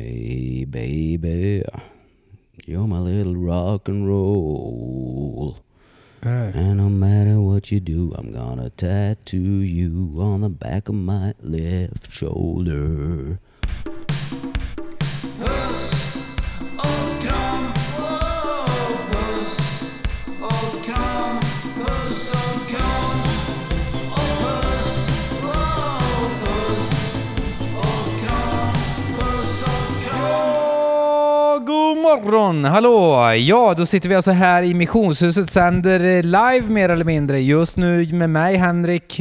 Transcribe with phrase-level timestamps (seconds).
[0.00, 1.62] Hey baby,
[2.64, 5.58] you're my little rock and roll.
[6.22, 11.34] And no matter what you do, I'm gonna tattoo you on the back of my
[11.42, 13.40] left shoulder.
[32.52, 32.64] Morgon!
[32.64, 33.32] Hallå!
[33.38, 37.40] Ja, då sitter vi alltså här i Missionshuset, sänder live mer eller mindre.
[37.40, 39.20] Just nu med mig, Henrik,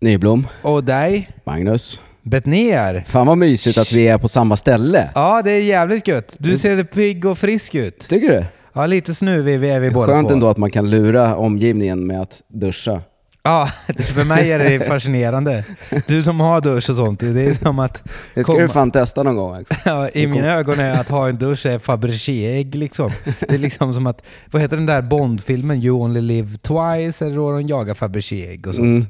[0.00, 2.00] Nyblom, och dig, Magnus.
[2.22, 3.04] Betnér.
[3.06, 5.10] Fan vad mysigt att vi är på samma ställe.
[5.14, 6.36] Ja, det är jävligt gött.
[6.38, 7.98] Du ser pigg och frisk ut.
[8.08, 8.44] Tycker du?
[8.72, 10.34] Ja, lite snuvig är vi båda Skönt två.
[10.34, 13.00] ändå att man kan lura omgivningen med att duscha.
[13.48, 13.70] Ja,
[14.14, 15.64] för mig är det fascinerande.
[16.06, 18.02] Du som har dusch och sånt, det är som att...
[18.34, 19.60] Det ska komma- du fan testa någon gång.
[19.60, 19.74] Också.
[19.84, 23.10] Ja, I mina ögon är att ha en dusch är Fabergé-ägg liksom.
[23.40, 27.36] Det är liksom som att, vad heter den där Bond-filmen, You Only Live Twice, eller
[27.36, 28.86] då de jagar Fabergé-ägg och sånt.
[28.86, 29.06] Mm.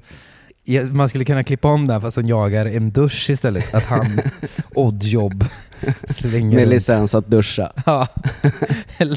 [0.92, 3.74] Man skulle kunna klippa om den fast de jagar en dusch istället.
[3.74, 4.20] Att han,
[4.74, 5.44] Oddjob,
[6.08, 7.72] slänger Med licens att duscha.
[7.86, 8.08] Ja.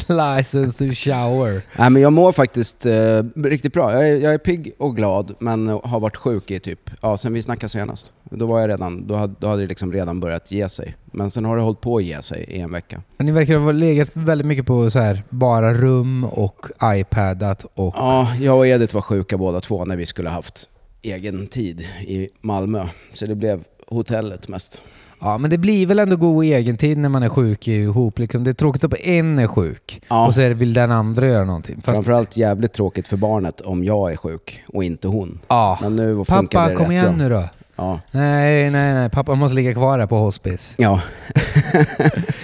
[0.07, 1.61] License to shower.
[1.77, 3.93] Nej, men jag mår faktiskt eh, riktigt bra.
[3.93, 7.33] Jag är, jag är pigg och glad, men har varit sjuk i typ, ja sen
[7.33, 8.13] vi snackade senast.
[8.23, 10.95] Då var jag redan, då hade, då hade det liksom redan börjat ge sig.
[11.05, 13.01] Men sen har det hållit på att ge sig i en vecka.
[13.17, 17.93] Ni verkar ha legat väldigt mycket på så här, bara rum och iPadat och...
[17.97, 20.69] Ja, jag och Edith var sjuka båda två när vi skulle haft
[21.01, 22.87] egen tid i Malmö.
[23.13, 24.81] Så det blev hotellet mest.
[25.19, 28.19] Ja, men det blir väl ändå god egen tid när man är sjuk ihop.
[28.19, 28.43] Liksom.
[28.43, 30.27] Det är tråkigt att en är sjuk Ja.
[30.27, 31.81] och så vill den andra göra någonting.
[31.81, 35.39] Fast, Framförallt jävligt tråkigt för barnet om jag är sjuk och inte hon.
[35.47, 35.77] ja.
[35.81, 37.27] Men nu funkar Pappa, det kom rätt igen bra.
[37.27, 37.43] nu då.
[37.75, 37.99] Ja.
[38.11, 39.09] Nej, nej, nej.
[39.09, 40.75] Pappa måste ligga kvar här på hospice.
[40.77, 41.01] ja.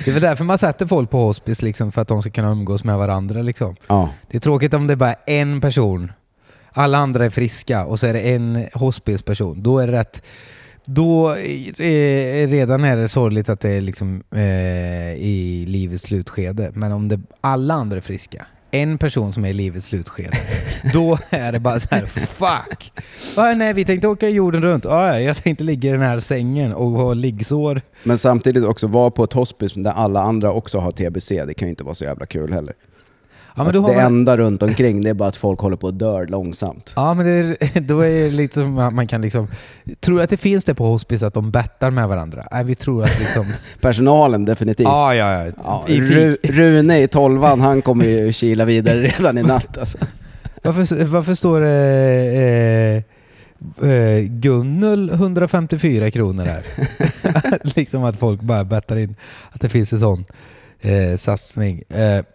[0.05, 2.51] Det är väl därför man sätter folk på hospice, liksom, för att de ska kunna
[2.51, 3.41] umgås med varandra.
[3.41, 3.75] Liksom.
[3.87, 4.09] ja.
[4.31, 6.11] Det är tråkigt om det bara är en person.
[6.73, 9.63] Alla andra är friska och så är det en hospice-person.
[9.63, 10.23] Då är det rätt...
[10.85, 16.71] Då är, redan är det sorgligt att det är liksom, eh, i livets slutskede.
[16.73, 20.37] Men om det, alla andra är friska, en person som är i livets slutskede,
[20.93, 22.91] då är det bara så här: fuck!
[23.37, 24.85] Ah, nej, vi tänkte åka jorden runt.
[24.85, 27.81] Ah, jag tänkte ligga i den här sängen och ha liggsår.
[28.03, 31.45] Men samtidigt också vara på ett hospice där alla andra också har TBC.
[31.45, 32.73] Det kan ju inte vara så jävla kul heller.
[33.55, 35.77] Ja, men Att har det man, enda runt omkring det är bara att folk håller
[35.77, 36.93] på att dö långsamt.
[36.95, 39.47] Ja, men är, då är det lite som att man kan liksom...
[39.99, 42.47] Tror du att det finns det på hospice att de bettar med varandra?
[42.51, 43.45] Nej, vi tror att liksom...
[43.81, 44.87] Personalen definitivt.
[44.87, 45.51] ja, ja, ja.
[45.63, 46.37] Ja, I Ru.
[46.43, 49.97] Rune i tolvan, han kommer ju kila vidare redan i natt alltså.
[50.63, 53.03] Varför, varför står det
[53.81, 56.63] eh, eh, Gunnel 154 kronor här?
[57.75, 59.15] liksom att folk bara bettar in
[59.51, 60.25] att det finns en sån
[60.81, 61.83] eh, satsning.
[61.89, 62.25] Eh,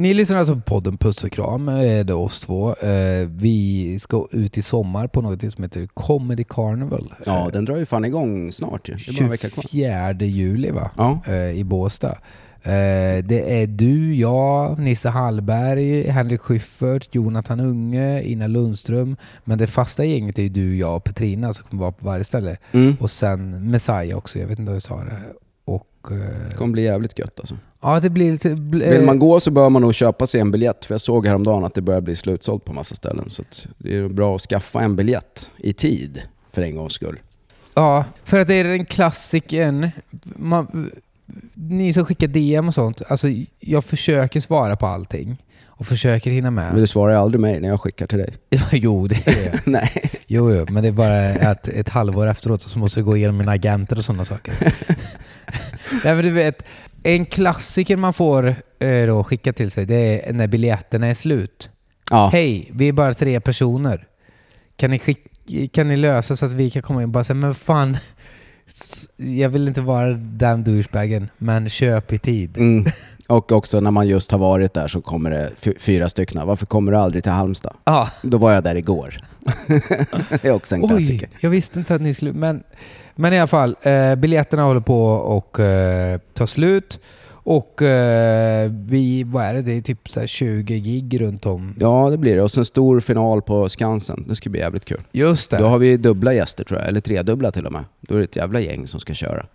[0.00, 2.74] ni lyssnar alltså på podden Puss och kram, eh, det är oss två.
[2.74, 7.14] Eh, vi ska ut i sommar på något som heter Comedy Carnival.
[7.26, 8.94] Ja, den drar ju fan igång snart ju.
[8.94, 9.62] Det är bara en vecka kvar.
[9.62, 10.90] 24 juli va?
[10.96, 11.20] Ja.
[11.26, 12.18] Eh, i Båstad.
[12.62, 19.16] Eh, det är du, jag, Nisse Hallberg, Henrik Schyffert, Jonathan Unge, Ina Lundström.
[19.44, 22.24] Men det fasta gänget är ju du, jag och Petrina som kommer vara på varje
[22.24, 22.56] ställe.
[22.72, 22.96] Mm.
[23.00, 25.16] Och sen Messiah också, jag vet inte hur jag sa det.
[25.74, 26.12] Och...
[26.12, 26.16] eh,
[26.48, 27.56] Det kommer bli jävligt gött alltså.
[27.82, 28.48] ja, det blir lite...
[28.54, 30.84] Vill man eh, gå så bör man nog köpa sig en biljett.
[30.84, 33.30] För jag såg häromdagen att det börjar bli slutsålt på massa ställen.
[33.30, 33.42] Så
[33.78, 36.22] det är bra att skaffa en biljett i tid
[36.52, 37.18] för en gångs skull.
[37.74, 39.90] Ja, för att det är den klassiken.
[40.36, 40.90] Man,
[41.54, 43.28] ni som skickar DM och sånt, alltså
[43.60, 45.42] jag försöker svara på allting.
[45.66, 46.72] Och försöker hinna med.
[46.72, 48.34] Men du svarar aldrig mig när jag skickar till dig.
[48.72, 49.60] Jo, det är det.
[49.70, 50.10] Nej.
[50.26, 53.36] Jo, jo, men det är bara att ett halvår efteråt så måste det gå igenom
[53.36, 54.54] mina agenter och sådana saker.
[56.04, 56.62] Nej, men du vet,
[57.02, 61.70] en klassiker man får eh, då skicka till sig, det är när biljetterna är slut.
[62.10, 62.30] Ja.
[62.32, 64.06] Hej, vi är bara tre personer.
[64.76, 67.54] Kan ni, skick- kan ni lösa så att vi kan komma in bara säga, men
[67.54, 67.96] fan,
[69.16, 72.56] jag vill inte vara den douchebagen, men köp i tid.
[72.56, 72.86] Mm.
[73.26, 76.46] Och också när man just har varit där så kommer det fy- fyra stycken.
[76.46, 77.76] Varför kommer du aldrig till Halmstad?
[77.84, 79.16] Ah, Då var jag där igår.
[80.42, 81.28] det är också en klassiker.
[81.32, 82.32] Oj, jag visste inte att ni skulle...
[82.32, 82.62] Men,
[83.20, 87.00] men i alla fall, eh, biljetterna håller på att eh, ta slut.
[87.32, 89.62] Och eh, vi, vad är det?
[89.62, 91.74] Det är typ så här 20 gig runt om.
[91.78, 92.42] Ja, det blir det.
[92.42, 94.24] Och sen stor final på Skansen.
[94.28, 95.00] Det ska bli jävligt kul.
[95.12, 95.58] Just det.
[95.58, 97.84] Då har vi dubbla gäster tror jag, eller tredubbla till och med.
[98.00, 99.46] Då är det ett jävla gäng som ska köra.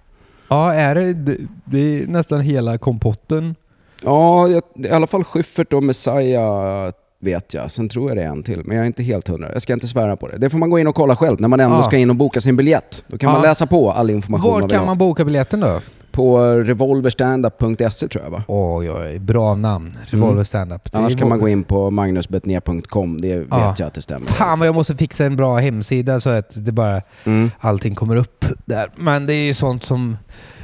[0.48, 1.80] Ja, är det, det?
[1.80, 3.56] Är nästan hela kompotten.
[4.04, 6.92] Ja, i alla fall Schyffert och Messiah
[7.26, 7.72] vet jag.
[7.72, 9.54] Sen tror jag det är en till, men jag är inte helt hundra.
[9.54, 10.38] Jag ska inte svära på det.
[10.38, 11.84] Det får man gå in och kolla själv när man ändå Ja.
[11.84, 13.04] ska in och boka sin biljett.
[13.08, 13.48] Då kan man Ja.
[13.50, 14.86] läsa på all information man Var vill kan ha.
[14.86, 15.80] man boka biljetten då?
[16.12, 18.44] på revolverstandup.se tror jag va?
[18.48, 19.98] Oj, oj, bra namn.
[20.06, 20.84] Revolver standup.
[20.84, 23.76] Det är Annars kan man gå in på magnusbetnér.com, det vet Ja.
[23.80, 24.26] jag att det stämmer.
[24.28, 27.52] Fan vad jag måste fixa en bra hemsida så att det bara Mm.
[27.60, 28.92] allting kommer upp där.
[28.96, 30.18] Men det är ju sånt som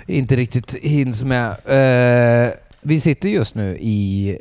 [0.07, 1.49] inte riktigt hinns med.
[1.49, 4.37] Eh, vi sitter just nu i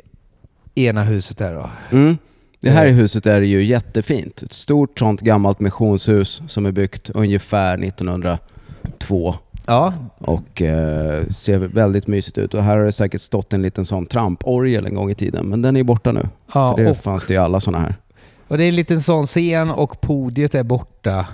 [0.75, 1.69] ena huset här då.
[1.97, 2.17] Mm.
[2.59, 2.93] Det här Eh.
[2.93, 4.41] huset är ju jättefint.
[4.43, 9.35] Ett stort sånt gammalt missionshus som är byggt ungefär 1902
[9.65, 12.53] Ja, och eh, ser väldigt mysigt ut.
[12.53, 15.61] Och här har det säkert stått en liten sån tramporgel en gång i tiden, men
[15.61, 16.29] den är borta nu.
[16.53, 17.95] ja För det och, fanns det ju alla såna här.
[18.47, 21.25] och det är en liten sån scen och podiet är borta.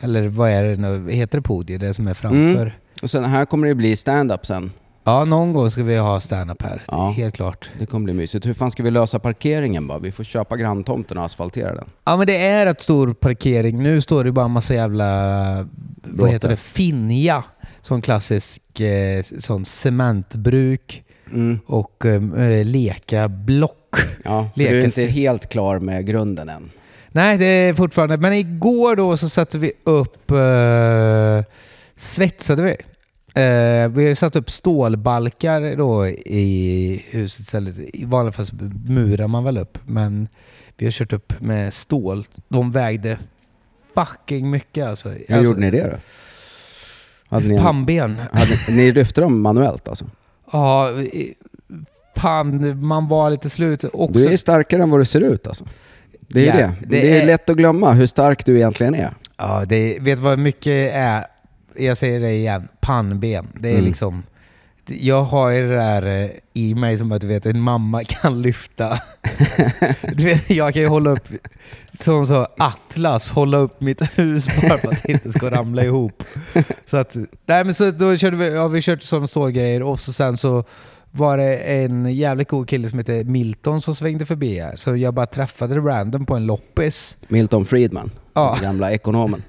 [0.00, 1.10] Eller vad är det nu?
[1.10, 1.80] Heter det podiet?
[1.80, 2.60] Det som är framför?
[2.62, 2.70] Mm.
[3.02, 4.72] Och sen här kommer det bli stand-up sen.
[5.08, 6.82] Ja, någon gång ska vi ha stand-up här.
[6.88, 7.10] Ja.
[7.10, 7.70] Helt klart.
[7.78, 8.46] Det kommer bli mysigt.
[8.46, 9.98] Hur fan ska vi lösa parkeringen bara?
[9.98, 11.84] Vi får köpa granntomten och asfaltera den.
[12.04, 13.82] Ja men det är ett stor parkering.
[13.82, 15.68] Nu står det bara en massa jävla,
[16.02, 17.44] vad heter det, finja.
[17.82, 21.58] Sån klassisk eh, sån cementbruk Mm.
[21.66, 23.96] och eh, leka block.
[24.24, 26.70] Ja, för du är inte helt klar med grunden än.
[27.08, 28.16] Nej, det är fortfarande...
[28.16, 30.30] Men igår då så satte vi upp...
[30.30, 31.44] Eh,
[31.96, 32.76] svetsade vi.
[33.34, 37.78] Eh, vi har satt upp stålbalkar då i huset istället.
[37.78, 38.46] I vanliga fall
[38.88, 40.28] murar man väl upp, men
[40.76, 42.24] vi har kört upp med stål.
[42.48, 43.18] De vägde
[43.94, 45.08] fucking mycket alltså.
[45.08, 45.96] Hur alltså gjorde ni det då?
[47.36, 48.16] Hade ni, en, Pannben.
[48.32, 50.06] hade, ni lyfte dem manuellt alltså?
[50.52, 50.90] Ja,
[52.16, 53.84] fan, man var lite slut.
[53.92, 55.64] Också, Du är starkare än vad du ser ut alltså.
[56.28, 56.74] Det är Ja, det.
[56.80, 59.14] det Det är är- lätt att glömma hur stark du egentligen är.
[59.36, 61.24] Ja, det, vet du vad mycket är?
[61.78, 63.46] Jag säger det igen, pannben.
[63.54, 63.84] Det är Mm.
[63.84, 64.22] liksom...
[65.00, 68.42] Jag har ju det där eh, i mig som att du vet, en mamma kan
[68.42, 69.00] lyfta.
[70.14, 71.28] Du vet, jag kan ju hålla upp,
[71.98, 76.24] som så Atlas, hålla upp mitt hus bara för att det inte ska ramla ihop.
[76.86, 77.16] Så att,
[77.46, 80.64] nej men så då körde vi, ja vi kört sådana stålgrejer och så sen så
[81.10, 84.76] var det en jävligt cool kille som heter Milton som svängde förbi här.
[84.76, 87.16] Så jag bara träffade random på en loppis.
[87.28, 88.52] Milton Friedman, Ja.
[88.60, 89.42] den gamla ekonomen.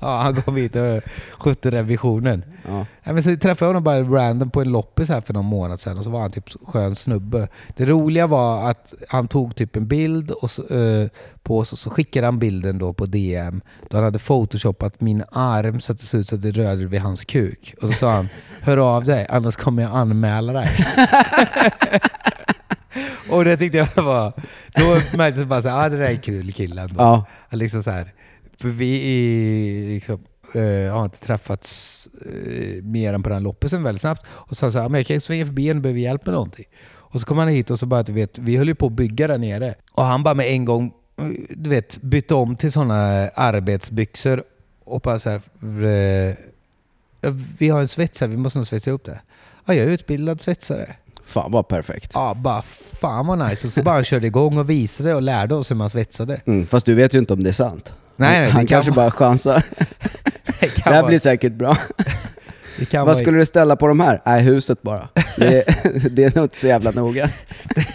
[0.00, 1.00] Ja, han kom hit och
[1.38, 2.44] skötte revisionen.
[2.68, 2.86] Ja.
[3.02, 5.80] Ja, men så träffade jag honom bara random på en loppis här för någon månad
[5.80, 7.48] sedan och så var han typ skön snubbe.
[7.76, 11.08] Det roliga var att han tog typ en bild och så, eh,
[11.42, 13.60] på oss och så skickade han bilden då på DM.
[13.90, 16.86] Då han hade photoshopat min arm så att det såg ut så att det rörde
[16.86, 17.74] vid hans kuk.
[17.82, 18.28] Och så sa han
[18.62, 20.68] Hör av dig annars kommer jag anmäla dig.
[23.30, 24.32] och det tyckte jag var...
[24.74, 27.00] Då märktes det bara så här, ah, det där är en kul kille ändå.
[27.00, 27.24] Ja.
[27.50, 28.12] Liksom så här,
[28.60, 30.24] för vi är liksom,
[30.54, 34.26] eh, har inte träffats eh, mer än på den loppisen väldigt snabbt.
[34.28, 36.64] Och så sa så här, men jag kan svänga förbi en, behöver hjälp med någonting.
[37.10, 38.92] Och så kom han hit och så bara, du vet, vi höll ju på att
[38.92, 39.74] bygga där nere.
[39.92, 44.42] Och han bara med en gång, eh, du vet, bytte om till sådana arbetsbyxor
[44.84, 45.40] och bara så här,
[45.84, 46.34] eh,
[47.20, 49.20] "Ja, vi har en svetsare, vi måste nog svetsa upp det.
[49.64, 50.96] Ja, jag är utbildad svetsare.
[51.24, 52.10] Fan vad perfekt.
[52.14, 52.62] Ja, bara
[53.00, 53.66] fan vad nice.
[53.66, 56.40] Och så bara han körde igång och visade och lärde oss hur man svetsade.
[56.46, 57.92] Mm, fast du vet ju inte om det är sant.
[58.18, 59.62] Nej, nej, Han kanske bara chansar.
[60.60, 61.76] Det Det här vara- blir säkert bra.
[62.92, 64.22] Vad vara- skulle du ställa på de här?
[64.26, 65.08] Nej, huset bara.
[65.36, 65.64] Det,
[66.10, 67.30] det är nog inte så jävla noga.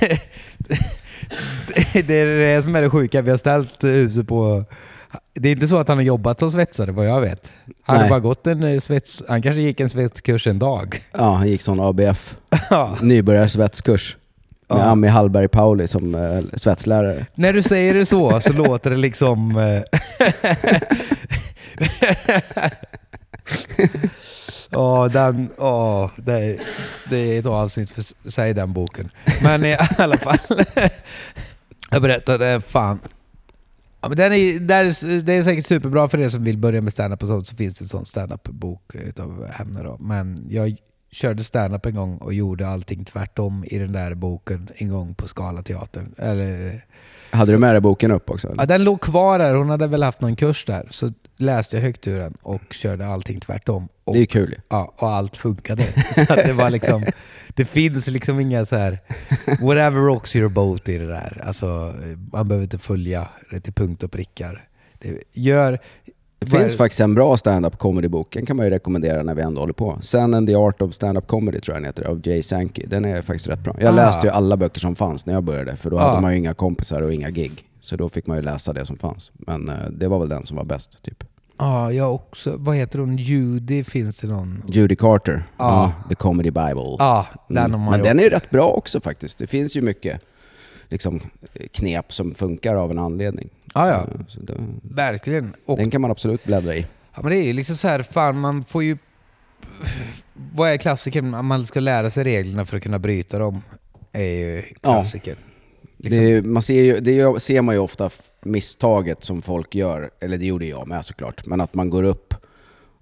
[1.94, 3.22] det är det som är det sjuka.
[3.22, 4.66] Vi har ställt huset på...
[5.34, 7.54] Det är inte så att han har jobbat som svetsare vad jag vet.
[7.84, 9.24] Han har bara gått en eh, svets...
[9.28, 11.04] Han kanske gick en svetskurs en dag.
[11.12, 12.36] Ja, han gick sån ABF,
[12.70, 12.98] Ja.
[13.02, 14.18] nybörjarsvetskurs.
[14.70, 14.84] Med Ja.
[14.84, 17.26] Ami Hallberg Pauli som eh, svetslärare.
[17.36, 19.58] När du säger det så så låter det liksom...
[24.70, 25.50] Ja, den...
[25.58, 26.60] Åh, det, är,
[27.10, 29.10] det är ett avsnitt för sig den boken.
[29.44, 30.38] Men i alla fall.
[31.92, 33.00] Jag berättade, fan.
[34.02, 36.82] Ja, men den är, där, är- det är säkert superbra för er som vill börja
[36.82, 39.98] med stand-up och sånt, så finns det en sån stand-up-bok utav henne då.
[40.00, 40.76] Men jag
[41.14, 45.28] körde stand-up en gång och gjorde allting tvärtom i den där boken en gång på
[45.28, 46.14] Scalateatern.
[46.18, 46.82] Eller,
[47.32, 48.48] Hade du med dig boken upp också?
[48.48, 48.62] eller?
[48.62, 50.88] ja, den låg kvar där, hon hade väl haft någon kurs där.
[50.90, 53.88] Så läste jag högt ur den och körde allting tvärtom.
[54.04, 55.84] Och, Det är kul ja, och allt funkade.
[56.12, 57.06] Så det var liksom...
[57.56, 59.00] Det finns liksom inga så här
[59.62, 61.42] whatever rocks your boat i det där.
[61.46, 61.94] Alltså,
[62.32, 64.68] man behöver inte följa det till punkt och prickar.
[65.00, 65.80] Det gör...
[66.52, 68.34] Det finns faktiskt en bra stand-up comedy-bok.
[68.34, 69.98] Den kan man ju rekommendera när vi ändå håller på.
[70.02, 72.86] Sen and the Art of Stand-Up Comedy tror jag den heter, av Jay Sankey.
[72.88, 73.76] Den är faktiskt rätt bra.
[73.80, 73.96] Jag Ah.
[73.96, 76.10] läste ju alla böcker som fanns när jag började, för då Ah.
[76.10, 77.64] hade man ju inga kompisar och inga gig.
[77.82, 79.32] Så då fick man ju läsa det som fanns.
[79.34, 81.24] Men eh, det var väl den som var bäst, typ.
[81.58, 82.56] Ja, jag också.
[82.58, 83.18] Vad heter hon?
[83.18, 84.64] Judy finns det någon?
[84.68, 85.70] Judy Carter, Ah.
[85.70, 86.96] ja, The Comedy Bible.
[87.00, 87.72] Ja, den Mm.
[87.72, 89.38] har man Men den är rätt bra också faktiskt.
[89.38, 90.22] Det finns ju mycket
[90.94, 91.20] liksom,
[91.72, 93.50] knep som funkar av en anledning.
[93.74, 94.00] Ja, ja.
[94.02, 95.54] Eh, det, Verkligen.
[95.66, 96.86] Och den kan man absolut bläddra i.
[97.16, 98.98] Ja, men det är liksom så här, fan man får ju
[100.34, 101.36] vad är klassiker?
[101.36, 103.62] Om man ska lära sig reglerna för att kunna bryta dem.
[104.12, 105.38] är ju klassiker.
[105.98, 106.24] Liksom.
[106.24, 108.10] Det, man ser, ju, det ser man ju ofta
[108.42, 112.34] misstaget som folk gör, eller det gjorde jag med såklart, men att man går upp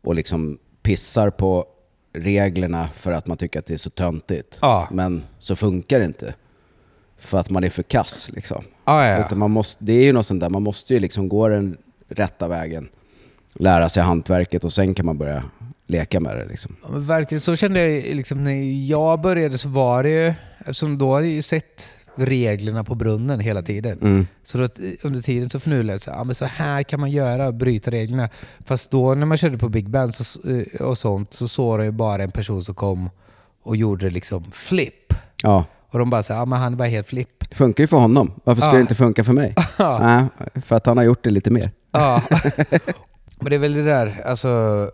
[0.01, 1.65] och liksom pissar på
[2.13, 4.57] reglerna för att man tycker att det är så töntigt.
[4.61, 4.87] Ja.
[4.91, 6.33] Men så funkar det inte.
[7.21, 8.63] För att man är för kass liksom.
[8.83, 11.29] Ah, ja, Utan man måste, det är ju något sånt där, man måste ju liksom
[11.29, 11.77] gå den
[12.09, 12.89] rätta vägen.
[13.53, 15.43] Lära sig hantverket och sen kan man börja
[15.87, 16.75] leka med det liksom.
[16.83, 21.13] Ja, verkligen, så kände jag liksom när jag började så var det ju, eftersom då
[21.13, 23.99] hade jag ju sett reglerna på brunnen hela tiden.
[24.01, 24.27] Mm.
[24.43, 24.67] Så då,
[25.01, 28.29] under tiden så förnulade jag så, ja, men så här kan man göra bryta reglerna.
[28.65, 31.85] Fast då när man körde på Big Band så, eh, och sånt så såg jag
[31.85, 33.09] ju bara en person som kom
[33.63, 35.13] och gjorde liksom flip.
[35.43, 37.49] Ja, Och de bara sa, ja men han bara helt flipp.
[37.49, 38.31] det funkar ju för honom.
[38.43, 38.73] Varför Ja.
[38.73, 39.55] det inte funka för mig?
[39.79, 40.25] Nej,
[40.65, 41.71] för att han har gjort det lite mer.
[41.91, 42.21] Ja.
[43.39, 44.89] Men det är väl det där, alltså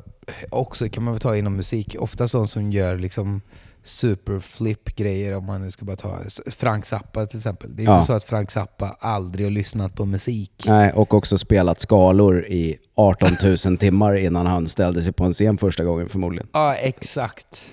[0.49, 1.95] också kan man väl ta inom musik.
[1.99, 3.41] Ofta sånt som gör liksom
[3.83, 6.17] superflip-grejer om man nu ska bara ta
[6.51, 7.75] Frank Zappa till exempel.
[7.75, 7.93] Det är Ja.
[7.95, 10.63] inte så att Frank Zappa aldrig har lyssnat på musik.
[10.67, 13.29] Nej, och också spelat skalor i 18
[13.65, 16.47] 000 timmar innan han ställde sig på en scen första gången förmodligen.
[16.53, 17.65] Ja, exakt.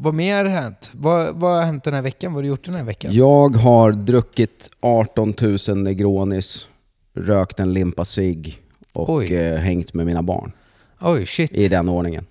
[0.00, 0.90] Vad mer har hänt?
[0.94, 2.32] Vad, vad har hänt den här veckan?
[2.32, 3.12] Vad har du gjort den här veckan?
[3.14, 5.34] Jag har druckit 18
[5.68, 6.68] 000 Negronis,
[7.14, 8.62] rökt en limpa cigg
[8.92, 9.34] och Oj.
[9.34, 10.52] eh, hängt med mina barn.
[11.00, 11.52] Oj, shit.
[11.52, 12.26] I den ordningen.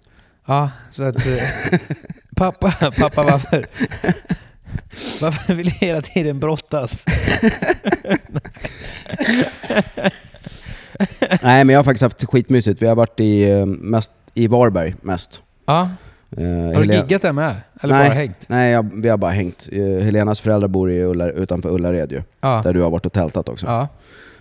[0.46, 1.26] Ja, så att...
[1.28, 1.34] eh,
[2.36, 3.66] pappa, pappa varför?
[5.22, 7.04] Varför vill du hela tiden brottas?
[11.42, 12.82] Nej men jag har faktiskt haft skitmysigt.
[12.82, 15.42] Vi har varit i, eh, mest, i Varberg mest.
[15.66, 15.90] Ja,
[16.76, 17.56] har du giggat där med?
[17.82, 18.10] Eller Nej.
[18.10, 18.46] bara hängt?
[18.50, 19.70] Nej, jag, vi har bara hängt.
[19.72, 22.62] Eh, Helenas föräldrar bor i Ulla, utanför Ullared ju, Ja.
[22.64, 23.66] där du har varit och tältat också.
[23.68, 23.88] ja.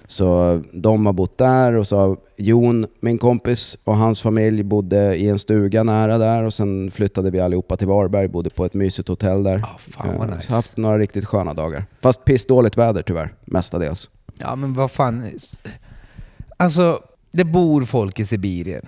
[0.08, 5.16] Så de har bott där och så har Jon, min kompis, och hans familj bodde
[5.16, 8.74] i en stuga nära där och sen flyttade vi allihopa till Varberg, bodde på ett
[8.74, 9.58] mysigt hotell där.
[9.58, 10.46] Ja, fan vad Eh, nice.
[10.48, 11.84] så haft några riktigt sköna dagar.
[12.02, 14.10] Fast pissdåligt väder tyvärr, mestadels.
[14.38, 15.22] Ja, men vad fan.
[16.56, 17.00] Alltså,
[17.32, 18.86] det bor folk i Sibirien.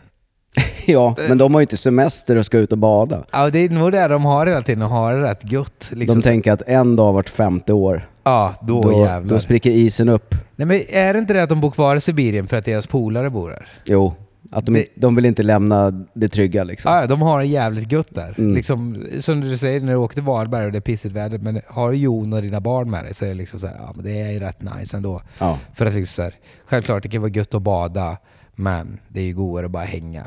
[0.92, 3.24] ja, men de har ju inte semester och ska ut och bada.
[3.32, 5.90] Ja, det är nog det de har hela tiden och har det rätt gött.
[5.94, 6.18] Liksom.
[6.20, 9.30] De tänker att en dag vart femte år, ja, då, då, jävlar.
[9.34, 10.34] då spricker isen upp.
[10.56, 12.86] Nej, men är det inte det att de bor kvar i Sibirien för att deras
[12.86, 13.68] polare bor där?
[13.84, 14.14] Jo,
[14.50, 16.92] att de, Det- de vill inte lämna det trygga liksom.
[16.92, 18.34] Ja, de har det jävligt gött där.
[18.38, 18.54] Mm.
[18.54, 21.60] Liksom, som du säger, när du åker till Varberg och det är pissigt väder, men
[21.66, 23.92] har du Jon och dina barn med dig så är det liksom så här, ja
[23.94, 25.20] men det är ju rätt nice ändå.
[25.38, 25.58] Ja.
[25.74, 26.34] För att liksom så här,
[26.66, 28.16] självklart det kan vara gött att bada,
[28.54, 30.24] men det är ju godare att bara hänga.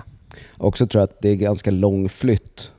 [0.57, 2.71] Också tror jag att det är ganska lång flytt.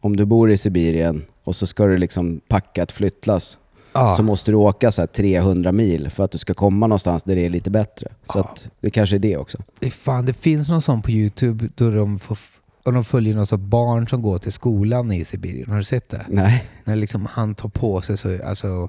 [0.00, 3.58] Om du bor i Sibirien och så ska du liksom packa ett flyttlass
[3.92, 4.10] Ja.
[4.16, 7.36] så måste du åka så här 300 mil för att du ska komma någonstans där
[7.36, 8.08] det är lite bättre.
[8.32, 9.58] Så att det kanske är det också.
[9.78, 12.38] Det, fan, det finns någon sån på Youtube då de, får,
[12.82, 15.70] och de följer någon sån barn som går till skolan i Sibirien.
[15.70, 16.26] Har du sett det?
[16.28, 16.64] Nej.
[16.84, 18.88] När liksom han tar på sig så, alltså,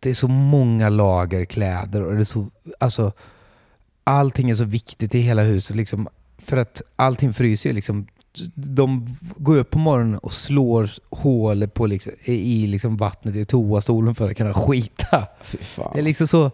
[0.00, 2.46] det är så många lager kläder och det är så,
[2.78, 3.12] alltså,
[4.04, 5.76] allting är så viktigt i hela huset.
[5.76, 6.08] Liksom,
[6.48, 7.74] för att allting fryser ju.
[7.74, 8.06] Liksom,
[8.54, 14.14] de går upp på morgonen och slår hål på liksom, i liksom vattnet i toastolen
[14.14, 15.26] för att kunna skita.
[15.92, 16.50] Det är liksom så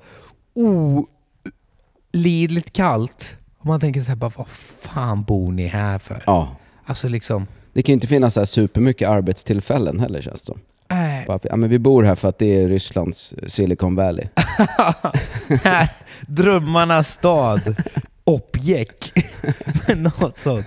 [2.13, 3.37] olidligt kallt.
[3.59, 6.23] Och man tänker så här, bara, vad fan bor ni här för?
[6.27, 6.57] Ja.
[6.85, 10.59] Alltså liksom, Det kan ju inte finnas så här supermycket arbetstillfällen heller känns det som.
[10.99, 14.27] äh, Bara, Ja, men vi bor här för att det är Rysslands Silicon Valley.
[15.63, 15.89] här,
[16.29, 17.77] drömmarnas stad.
[18.25, 19.13] Objekt.
[19.97, 20.67] Något sånt.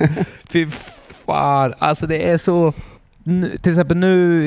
[0.50, 0.68] Fy
[1.26, 1.74] fan.
[1.80, 2.74] Alltså det är så...
[3.24, 4.44] Nu, till exempel nu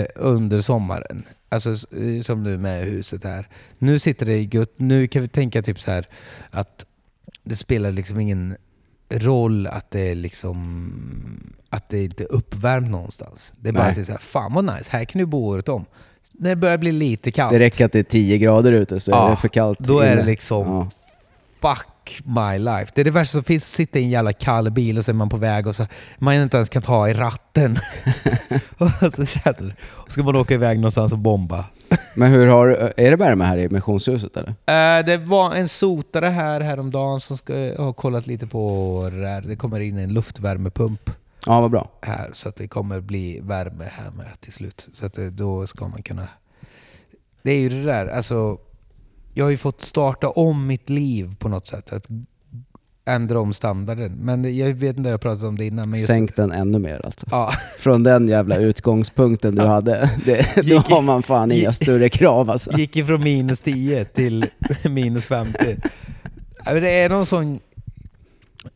[0.00, 3.48] eh, under sommaren, alltså eh, som nu med huset här.
[3.78, 4.72] Nu sitter det gött.
[4.76, 6.06] Nu kan vi tänka typ så här
[6.50, 6.84] att
[7.44, 8.56] det spelar liksom ingen
[9.10, 13.52] roll att det är liksom att det inte är uppvärmt någonstans.
[13.60, 14.04] Det är bara Nej.
[14.04, 15.84] så här, fan vad nice, här kan du bo året om.
[16.32, 17.52] När det börjar bli lite kallt.
[17.52, 20.00] Det räcker att det är 10 grader ute så Ja, är det för kallt då
[20.00, 20.90] är det liksom- Ja.
[21.74, 21.86] fuck
[22.24, 22.92] my life.
[22.94, 25.14] Det är det värsta som finns, sitta i en jävla kall bil och så är
[25.14, 25.86] man på väg och så
[26.18, 27.76] man inte ens kan ta i ratten.
[28.78, 31.64] och så känner och ska man åka iväg någonstans och bomba.
[32.16, 34.48] Men hur har, är det värme här i missionshuset eller?
[34.48, 39.40] Eh, det var en sotare här häromdagen som ska ha kollat lite på det där.
[39.40, 41.10] Det kommer in en luftvärmepump
[41.46, 41.90] Ja, vad bra.
[42.02, 44.88] här så att det kommer bli värme här med till slut.
[44.92, 46.28] Så att det, då ska man kunna...
[47.42, 48.58] Det är ju det där, alltså...
[49.34, 51.92] Jag har ju fått starta om mitt liv på något sätt.
[51.92, 52.06] Att
[53.06, 54.12] ändra om standarden.
[54.12, 55.90] Men jag vet inte, jag pratat om det innan.
[55.90, 57.26] Men just, Sänk den ännu mer alltså.
[57.30, 61.72] Ja, Från den jävla utgångspunkten du hade, det, då Gick- har man fan inga gick-
[61.74, 62.78] större krav alltså.
[62.78, 64.46] gick ifrån minus 10 till
[64.84, 65.76] minus 50.
[66.64, 67.60] Ja, men Det är någon sån...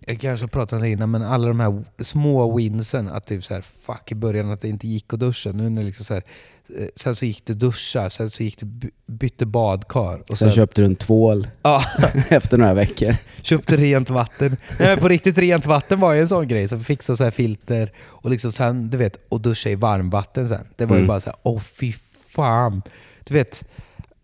[0.07, 3.45] jag kanske har pratat om det innan, men alla de här små winsen, att typ
[3.45, 5.53] så här, fuck i början att det inte gick att duscha.
[5.53, 6.23] Nu när liksom så här,
[6.79, 10.19] eh, sen så gick det duscha, sen så gick det by- bytte badkar.
[10.21, 11.85] Och Sen sen, köpte du en tvål ja,
[12.29, 13.15] efter några veckor.
[13.43, 14.57] köpte rent vatten.
[14.79, 16.69] Nej, men på riktigt rent vatten var ju en sån grej.
[16.69, 20.67] Så fixa så här filter och liksom sen, du vet, och duscha i varmvatten sen.
[20.77, 21.09] Det var ju Mm.
[21.09, 21.93] bara så här, åh fy
[22.29, 22.83] fan.
[23.25, 23.65] Du vet,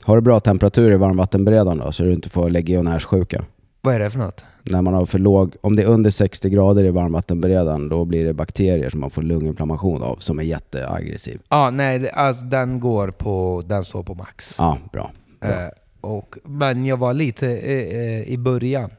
[0.03, 3.45] Har du bra temperatur i varmvattenberedaren då, så du inte får legionärssjuka?
[3.81, 4.45] vad är det för något?
[4.71, 8.25] När man har för låg, om det är under 60 grader i varmvattenberedaren, då blir
[8.25, 11.41] det bakterier som man får lunginflammation av, som är jätteaggressiv.
[11.49, 14.55] Ja, nej, alltså, den går på, den står på max.
[14.59, 15.11] Ja, bra.
[15.41, 15.51] bra.
[15.51, 15.69] Eh,
[16.01, 18.91] och, men jag var lite eh, eh, i början,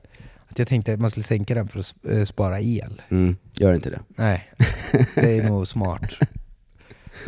[0.47, 3.01] att jag tänkte att man skulle sänka den för att eh, spara el.
[3.09, 3.99] Mm, gör inte det.
[4.15, 4.49] Nej,
[5.15, 6.13] det är nog smart.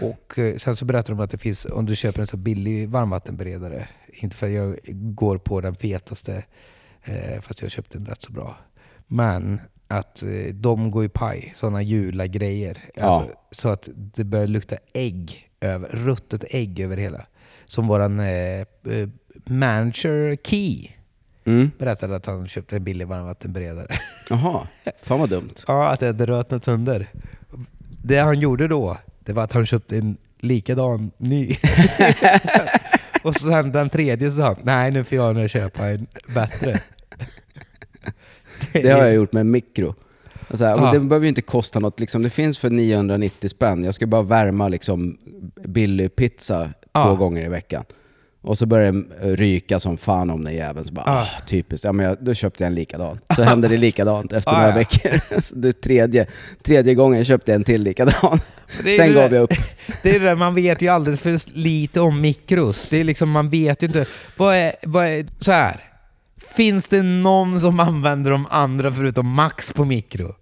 [0.02, 2.90] Och eh, sen så berättade de att det finns, om du köper en så billig
[2.90, 6.44] varmvattenberedare, inte för att jag går på den fetaste,
[7.42, 8.58] fast jag köpte en rätt så bra.
[9.08, 12.78] Men att eh, de går i paj, sådana jula grejer.
[12.96, 13.04] Ja.
[13.04, 17.26] Alltså, så att det börjar lukta ägg, över, ruttet ägg över hela.
[17.66, 19.10] Som våran eh, eh,
[19.46, 20.88] manager Key
[21.46, 21.72] Mm.
[21.80, 23.98] berättade att han köpte en billig varmvattenberedare.
[24.30, 24.68] Jaha,
[25.02, 25.54] fan vad dumt.
[25.68, 27.08] Ja, att det hade rötnat sönder.
[28.04, 31.50] Det han gjorde då, det var att han köpte en likadan ny.
[33.24, 36.80] och sen den tredje sa han, nej nu får jag nog köpa en bättre.
[38.74, 39.96] Det har jag gjort med mikro.
[40.50, 40.92] Alltså, här, och Ja.
[40.92, 42.00] Det behöver ju inte kosta något.
[42.00, 43.84] Liksom, det finns för 990 spänn.
[43.84, 45.18] Jag ska bara värma liksom,
[45.64, 47.84] billig pizza två gånger i veckan.
[48.42, 50.88] Och så börjar det ryka som fan om den jäveln.
[50.88, 51.22] Så bara, Ja.
[51.22, 51.86] ah, typiskt.
[51.86, 53.20] Ja, men jag, då köpte jag en likadan.
[53.36, 54.76] Så hände det likadant efter Ja, några ja.
[54.78, 55.40] veckor.
[55.42, 56.28] Så det tredje,
[56.64, 58.40] tredje gången köpte jag en till likadan.
[58.98, 59.54] Sen gav jag upp.
[60.04, 62.88] Det är det där, man vet ju alldeles för lite om mikros.
[62.90, 64.06] Det är liksom, man vet ju inte.
[64.38, 65.84] Vad är, vad är, så här.
[66.58, 70.36] Finns det någon som använder de andra förutom Max på mikro?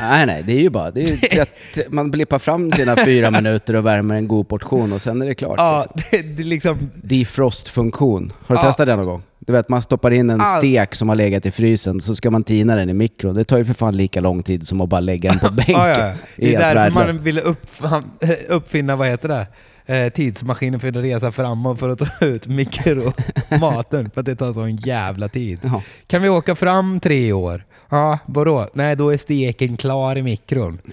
[0.00, 0.90] Nej, nej, det är ju bara...
[0.90, 1.44] Det är ju tre,
[1.74, 5.26] tre, man blippar fram sina fyra minuter och värmer en god portion och sen är
[5.26, 5.54] det klart.
[5.56, 6.02] Ja, Liksom.
[6.10, 6.90] det, det är liksom...
[7.02, 8.32] Defrost-funktion.
[8.46, 8.66] Har du Ja.
[8.66, 9.22] testat det någon gång?
[9.38, 12.30] Du vet, man stoppar in en All- stek som har legat i frysen, så ska
[12.30, 13.34] man tina den i mikron.
[13.34, 15.74] Det tar ju för fan lika lång tid som att bara lägga den på bänken.
[15.78, 16.12] Ja, ja.
[16.36, 17.26] Det är därför man värdelöst.
[17.26, 18.10] ville uppfann,
[18.48, 19.46] uppfinna, vad heter det?
[19.88, 24.10] Eh, tidsmaskinen för att resa framåt för att ta ut mikromaten.
[24.14, 25.60] för att det tar sån jävla tid.
[25.62, 25.82] Ja.
[26.06, 27.64] Kan vi åka fram tre år?
[27.88, 28.68] Ja, vadå?
[28.72, 30.78] Nej, då är steken klar i mikron.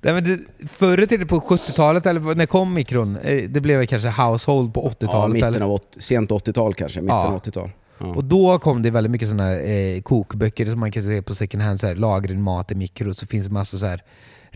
[0.00, 3.16] Nej, men det, förr i tiden på 70-talet, eller när kom mikron?
[3.16, 5.32] Eh, Det blev väl kanske household på Ja, 80-talet?
[5.34, 5.64] mitten eller?
[5.64, 7.26] av 80, sent 80-tal kanske, mitten Ja.
[7.26, 7.70] av 80-tal.
[7.98, 8.06] Ja.
[8.06, 11.62] Och då kom det väldigt mycket sådana eh, kokböcker som man kan se på second
[11.62, 13.14] hand, så här, lagra din mat i mikro.
[13.14, 14.02] Så finns det massa så här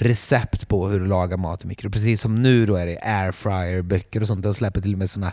[0.03, 1.91] recept på hur du lagar mat i mikro.
[1.91, 4.43] Precis som nu då är det airfryer-böcker och sånt.
[4.43, 5.33] De släpper till och med sådana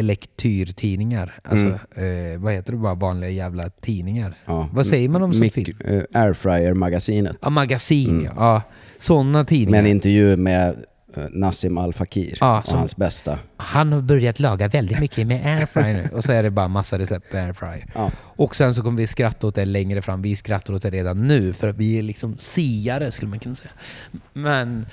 [0.00, 1.34] lektyrtidningar.
[1.44, 1.66] Alltså,
[2.00, 2.78] eh, vad heter det?
[2.78, 4.34] Bara vanliga jävla tidningar.
[4.46, 4.68] Ja.
[4.72, 5.78] Vad säger man om Mik- film?
[5.84, 7.36] eh, Airfryer-magasinet.
[7.42, 8.32] Ja, magasin ja.
[8.36, 8.62] ja.
[8.98, 9.70] Sådana tidningar.
[9.70, 10.84] Med en intervju med
[11.30, 13.38] Nassim Al Fakir Ja, och hans bästa.
[13.56, 16.08] Han har börjat laga väldigt mycket med airfryer nu.
[16.12, 17.90] Och så är det bara massa recept på airfryer.
[17.94, 18.10] Ja.
[18.18, 20.22] Och sen så kommer vi skratta åt det längre fram.
[20.22, 23.54] Vi skrattar åt det redan nu för att vi är liksom siare skulle man kunna
[23.54, 23.70] säga.
[24.32, 24.86] Men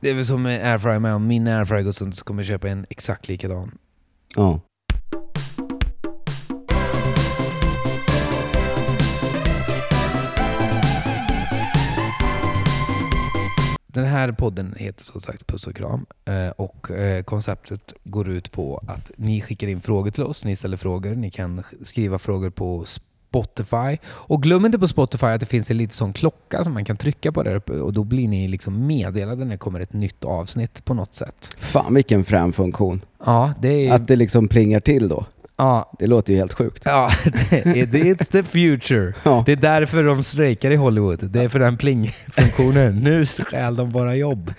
[0.00, 1.14] det är väl som med airfryer med.
[1.14, 3.78] Om min airfryer går sönder så kommer jag köpa en exakt likadan.
[4.36, 4.60] Ja.
[13.94, 18.52] Den här podden heter som sagt Puss och kram eh, och eh, konceptet går ut
[18.52, 22.50] på att ni skickar in frågor till oss, ni ställer frågor, ni kan skriva frågor
[22.50, 23.98] på Spotify.
[24.06, 26.96] Och glöm inte på Spotify att det finns en liten sån klocka som man kan
[26.96, 30.24] trycka på där uppe och då blir ni liksom meddelade när det kommer ett nytt
[30.24, 31.56] avsnitt på något sätt.
[31.58, 33.00] Fan vilken frän funktion.
[33.24, 33.92] Ja, det är...
[33.92, 35.24] Att det liksom plingar till då.
[35.56, 36.82] Ja, Det låter ju helt sjukt.
[36.84, 37.10] ja,
[37.50, 39.14] det it's the future.
[39.22, 39.42] Ja.
[39.46, 41.30] Det är därför de strejkar i Hollywood.
[41.30, 42.96] Det är för den plingfunktionen.
[43.02, 44.54] Nu stjäl de våra jobb.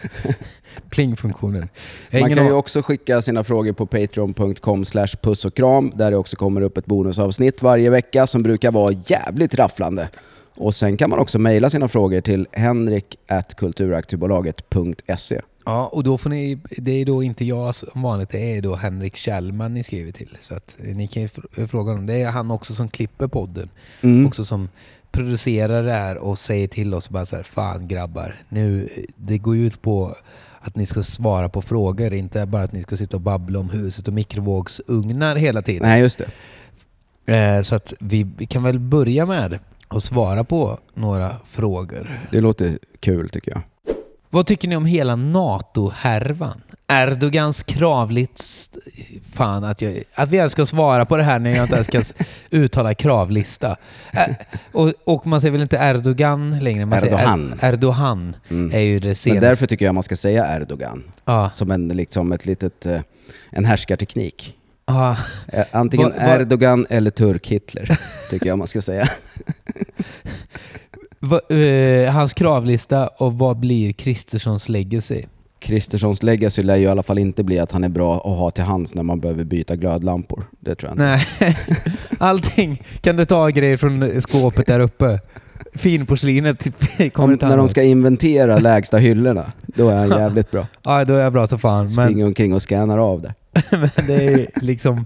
[0.89, 1.69] Plingfunktionen.
[2.11, 4.83] Man kan ju också skicka sina frågor på patreon.com
[5.21, 8.93] puss och kram där det också kommer upp ett bonusavsnitt varje vecka som brukar vara
[9.05, 10.09] jävligt rafflande.
[10.57, 15.41] Och sen kan man också mejla sina frågor till henrik.kulturaktiebolaget.se.
[15.65, 18.75] Ja, och då får ni, det är då inte jag som vanligt, det är då
[18.75, 20.37] Henrik Kjellman ni skriver till.
[20.41, 22.05] Så att eh, ni kan ju fr- fråga honom.
[22.05, 23.69] Det är han också som klipper podden.
[24.01, 24.27] Mm.
[24.27, 24.69] Också som
[25.11, 29.55] producerar det här och säger till oss bara så här, fan grabbar, nu, det går
[29.55, 30.15] ju ut på
[30.59, 33.69] att ni ska svara på frågor, inte bara att ni ska sitta och babbla om
[33.69, 35.81] huset och mikrovågsugnar hela tiden.
[35.87, 36.21] Nej, just
[37.25, 37.33] det.
[37.35, 42.19] Eh, så att vi, vi kan väl börja med att svara på några frågor.
[42.31, 43.61] Det låter kul tycker jag.
[44.35, 46.61] Vad tycker ni om hela NATO-härvan?
[46.87, 48.77] Erdogans kravlist...
[49.33, 51.87] Fan, att, jag, att vi ens ska svara på det här när jag inte ens
[51.87, 52.01] kan
[52.49, 53.77] uttala kravlista.
[54.71, 56.85] Och, och man säger väl inte Erdogan längre?
[56.85, 57.49] Man Erdogan.
[57.59, 58.35] Säger er, Erdogan
[58.71, 59.47] är ju det Men senaste.
[59.47, 61.03] därför tycker jag man ska säga Erdogan.
[61.25, 61.49] Ja.
[61.53, 63.01] Som en, liksom ett litet, eh,
[63.49, 64.57] en härskarteknik.
[64.85, 65.17] Ja.
[65.47, 69.09] Eh, Antingen Erdogan eller Turk-Hitler, tycker jag man ska säga.
[71.19, 75.23] Va, eh, hans kravlista och vad blir Kristerssons legacy?
[75.59, 78.51] Kristerssons legacy lär ju i alla fall inte bli att han är bra att ha
[78.51, 80.43] till hands när man behöver byta glödlampor.
[80.59, 81.25] Det tror jag inte.
[81.39, 81.57] Nej,
[82.19, 85.19] allting kan du ta grejer från skåpet där uppe.
[85.73, 86.67] Finporslinet
[86.99, 90.67] Om, kommer när de ska inventera lägsta hyllorna, då är han jävligt bra.
[90.83, 91.83] Ja, då är jag bra som fan.
[91.83, 93.33] Men, Springer omkring och scannar av där.
[93.71, 95.05] men det är liksom...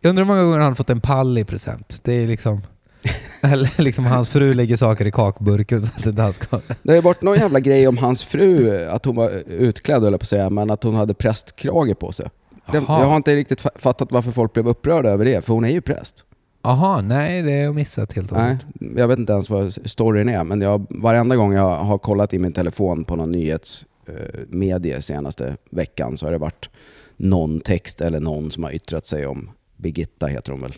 [0.00, 2.00] Jag undrar hur många gånger han fått en pall i present.
[2.02, 2.60] Det är liksom...
[3.42, 6.60] Eller liksom hans fru lägger saker i kakburken så att inte han ska...
[6.82, 10.20] Det har varit någon jävla grej om hans fru, att hon var utklädd höll jag
[10.20, 12.26] på att säga, men att hon hade prästkrage på sig.
[12.72, 13.00] Det, Jaha.
[13.00, 15.68] jag har inte riktigt fa- fattat varför folk blev upprörda över det, för hon är
[15.68, 16.24] ju präst.
[16.62, 18.66] Aha, nej det har jag missat helt och hållet.
[18.96, 22.38] jag vet inte ens vad storyn är, men jag, varenda gång jag har kollat i
[22.38, 26.70] min telefon på någon nyhetsmedie senaste veckan så har det varit
[27.16, 30.74] någon text eller någon som har yttrat sig om Birgitta, heter hon väl,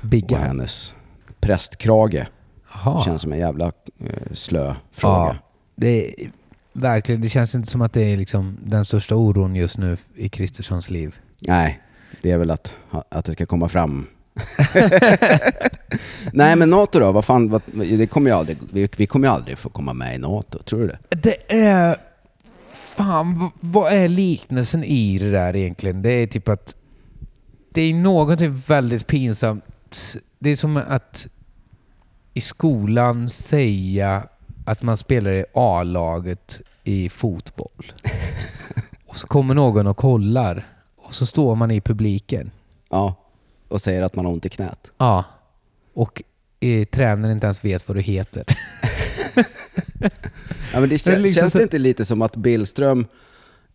[0.00, 0.38] och Bigga.
[0.38, 0.94] hennes
[1.44, 2.26] prästkrage.
[2.74, 3.04] Jaha.
[3.04, 3.66] Känns som en jävla
[4.00, 5.14] eh, slö fråga.
[5.14, 5.36] Ja,
[5.76, 6.30] det är,
[6.72, 7.20] verkligen.
[7.20, 10.90] Det känns inte som att det är liksom den största oron just nu i Kristerssons
[10.90, 11.16] liv.
[11.40, 11.80] Nej,
[12.22, 12.74] det är väl att,
[13.08, 14.06] att det ska komma fram.
[16.32, 19.34] Nej men NATO då, vad fan, vad, det kommer ju aldrig, vi, vi kommer ju
[19.34, 20.98] aldrig få komma med i NATO, tror du det?
[21.08, 21.96] Det är...
[22.72, 26.02] Fan, vad är liknelsen i det där egentligen?
[26.02, 26.76] Det är typ att...
[27.72, 29.64] Det är någonting väldigt pinsamt.
[30.38, 31.26] Det är som att
[32.34, 34.28] i skolan säga
[34.64, 37.92] att man spelar i A-laget i fotboll.
[39.06, 40.66] Och så kommer någon och kollar.
[40.96, 42.50] Och så står man i publiken.
[42.90, 43.14] Ja,
[43.68, 44.92] och säger att man har ont i knät.
[44.98, 45.24] Ja.
[45.94, 46.22] Och
[46.60, 48.44] eh, tränaren inte ens vet vad du heter.
[50.72, 53.06] Ja, men det, kän- liksom känns det inte lite som att Billström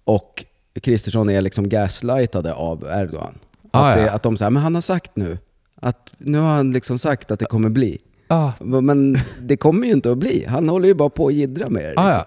[0.03, 0.45] och
[0.81, 3.39] Kristersson är liksom gaslightade av Erdogan?
[3.71, 4.11] Ah, att, det, ja.
[4.11, 5.37] att de säger men han har sagt nu,
[5.75, 7.97] att nu har han liksom sagt att det kommer bli.
[8.31, 10.45] Ja, Men det kommer ju inte att bli.
[10.49, 11.93] Han håller ju bara på att jiddra med.
[11.97, 12.23] Ah, Liksom.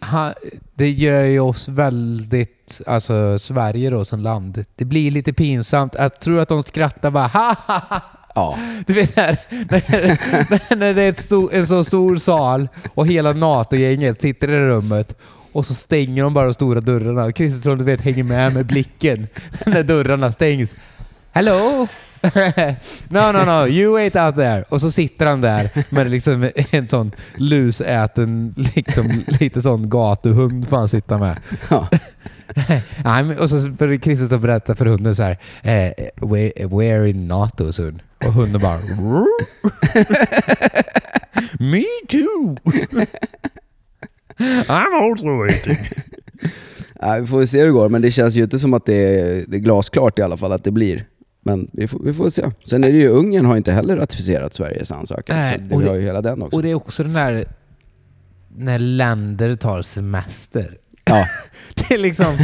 [0.00, 0.06] ja.
[0.06, 0.32] Ha,
[0.74, 5.94] det gör ju oss väldigt, alltså Sverige då som land, det blir lite pinsamt.
[5.98, 8.00] Jag tror att de skrattar bara ha ha ha.
[8.34, 8.58] Ja.
[8.86, 14.22] Du vet när, när, när det är stor, en så stor sal och hela NATO-gänget
[14.22, 15.16] sitter i rummet
[15.52, 17.32] och så stänger de bara de stora dörrarna.
[17.32, 19.26] Kristersson du vet hänger med med blicken
[19.66, 20.74] när dörrarna stängs.
[21.32, 21.86] Hello?
[23.08, 24.64] no, no, no, you wait out there.
[24.68, 30.76] Och så sitter han där med liksom en sån lusäten, liksom, lite sån gatuhund får
[30.76, 31.40] han sitta med.
[31.70, 31.88] Ja.
[33.38, 35.38] Och så börjar Kristersson berätta för hunden så här.
[35.62, 35.92] Eh,
[36.28, 38.02] where, where in NATO son?
[38.24, 38.78] Och hunden bara...
[41.58, 42.56] Me too!
[44.68, 45.78] I'm also waiting.
[47.00, 49.20] Ja, vi får se hur det går, men det känns ju inte som att det
[49.20, 51.04] är, det är glasklart i alla fall att det blir.
[51.46, 52.50] Men vi får, vi får se.
[52.64, 55.82] Sen är det ju Ungern har inte heller ratificerat Sveriges ansökan, Nej, så det, och
[55.82, 56.56] det- har ju hela den också.
[56.56, 57.46] Och det är också den där
[58.56, 60.78] när länder tar semester.
[61.04, 61.26] Ja,
[61.74, 62.38] Det är liksom,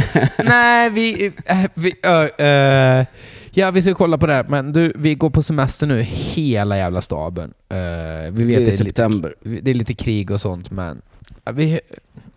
[0.45, 3.05] nej vi, äh, vi ö, ö,
[3.51, 6.77] ja vi ska kolla på det här, men du, vi går på semester nu, hela
[6.77, 7.53] jävla staben.
[7.73, 9.33] Uh, vi vet det är det är, september.
[9.41, 11.01] Lite, det är lite krig och sånt, men
[11.53, 11.79] vi,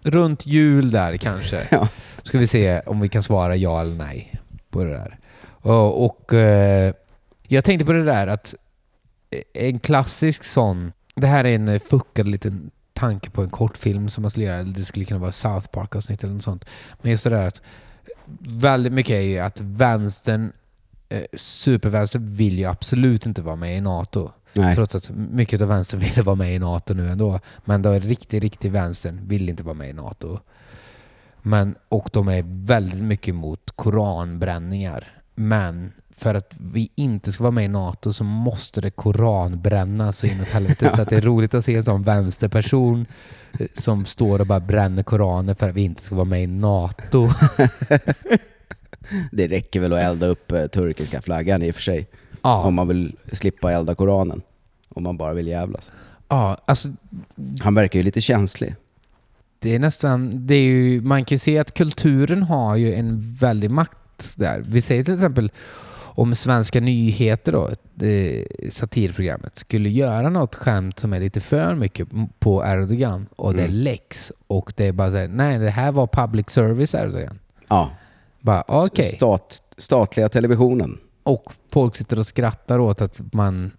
[0.03, 1.89] runt jul där kanske, Ja.
[2.23, 4.33] ska vi se om vi kan svara ja eller nej
[4.71, 5.19] på det där.
[5.73, 6.95] Och, eh,
[7.43, 8.55] jag tänkte på det där att
[9.53, 14.31] en klassisk sån, det här är en fuckad liten tanke på en kortfilm som man
[14.31, 16.65] skulle göra, det skulle kunna vara South Park-avsnitt eller något sånt.
[17.03, 17.63] Men just det där att
[18.41, 20.53] väldigt mycket är ju att vänstern,
[21.09, 24.31] eh, supervänstern vill ju absolut inte vara med i NATO.
[24.53, 24.75] Nej.
[24.75, 27.41] Trots att mycket av vänstern ville vara med i NATO nu ändå.
[27.65, 30.39] Men då är riktigt, riktigt vänstern vill inte vara med i NATO.
[31.43, 35.16] Men, och de är väldigt mycket emot koranbränningar.
[35.39, 40.27] Men för att vi inte ska vara med i NATO så måste det koranbrännas så
[40.27, 40.91] inåt helvete.
[40.95, 43.07] Så att det är roligt att se en sån vänsterperson
[43.59, 46.47] eh, som står och bara bränner koraner för att vi inte ska vara med i
[46.47, 47.29] NATO.
[49.33, 52.07] Det räcker väl att elda upp eh, turkiska flaggan i och för sig.
[52.43, 54.43] Ja, Om man vill slippa elda Koranen.
[54.89, 55.93] Om man bara vill jävlas.
[56.29, 56.89] ja alltså
[57.61, 58.75] Han verkar ju lite känslig.
[59.59, 63.35] Det är nästan, det är ju, man kan ju se att kulturen har ju en
[63.35, 63.99] väldig makt
[64.37, 64.63] där.
[64.69, 65.53] Vi säger till exempel
[66.19, 72.09] om Svenska nyheter då, det satirprogrammet, skulle göra något skämt som är lite för mycket
[72.39, 73.75] på Erdogan och det Mm.
[73.75, 77.39] läcks och det är bara så här, nej det här var public service Erdogan.
[77.69, 77.91] Ja.
[78.41, 79.05] Bara okej.
[79.05, 80.99] Stat, statliga televisionen.
[81.23, 83.73] Och folk sitter och skrattar åt att man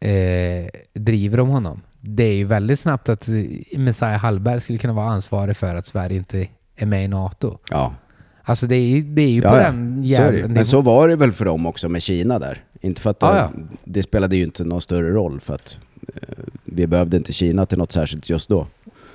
[0.00, 1.80] eh, driver om honom.
[2.00, 5.86] Det är ju väldigt snabbt att eh, Messiah Hallberg skulle kunna vara ansvarig för att
[5.86, 7.58] Sverige inte är med i NATO.
[7.70, 7.94] Ja,
[8.44, 9.62] Alltså det är det är ju ja, på ja.
[9.62, 10.06] den det.
[10.06, 12.64] jävla Men så var det väl för dem också med Kina där.
[12.80, 13.50] Inte för att det, Ja,
[13.84, 15.78] det spelade ju inte någon större roll för att
[16.14, 18.66] eh, vi behövde inte Kina till något särskilt just då.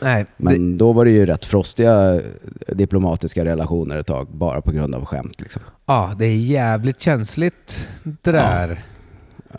[0.01, 2.21] Nej, det, Men då var det ju rätt frostiga eh,
[2.67, 5.41] diplomatiska relationer ett tag, bara på grund av skämt.
[5.41, 5.61] Liksom.
[5.85, 8.83] ja, det är jävligt känsligt det där.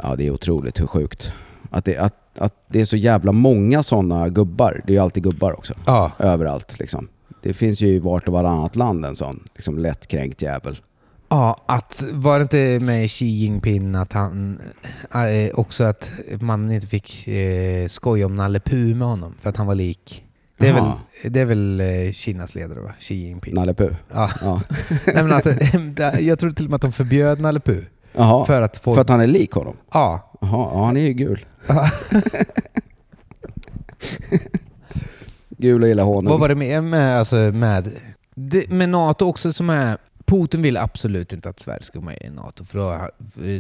[0.02, 1.33] Ja, det är otroligt hur sjukt.
[1.70, 4.83] Att det, att, att det är så jävla många sådana gubbar.
[4.87, 5.74] Det är ju alltid gubbar också.
[5.87, 6.12] Ja.
[6.18, 7.09] Överallt liksom.
[7.42, 10.79] Det finns ju i vart och varannat land en sån liksom lättkränkt jävel.
[11.29, 14.61] Ja, att var det inte med Xi Jinping att han
[15.14, 19.57] eh, också att man inte fick eh, skoja om Nalle Puh med honom för att
[19.57, 20.24] han var lik.
[20.59, 20.92] Det är väl,
[21.24, 21.83] det är väl
[22.14, 22.92] Kinas ledare va?
[23.00, 23.55] Xi Jinping.
[23.55, 23.94] Nalle Puh.
[24.12, 24.31] Ja.
[24.40, 24.61] Ja.
[25.07, 25.46] Nej, men att,
[26.20, 27.85] jag tror till och med att de förbjöd Nalle Puh.
[28.12, 28.98] Jaha, för, För att folk...
[28.98, 29.76] att han är lik honom?
[29.92, 30.37] Ja.
[30.40, 31.44] Jaha, ja, han är ju gul.
[35.61, 36.31] gul och gillar honung.
[36.31, 37.90] Vad var det med, med, alltså, med,
[38.35, 39.99] det, med NATO också som är...
[40.25, 43.11] Putin vill absolut inte att Sverige ska gå med i NATO för då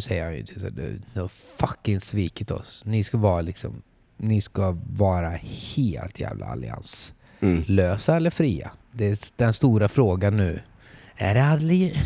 [0.00, 2.82] säger han ju till sig, du, du har fucking svikit oss.
[2.86, 3.82] Ni ska vara liksom...
[4.16, 5.30] Ni ska vara
[5.76, 8.16] helt jävla allianslösa Mm.
[8.16, 8.70] eller fria.
[8.92, 10.60] Det är den stora frågan nu.
[11.16, 11.94] Är det alli...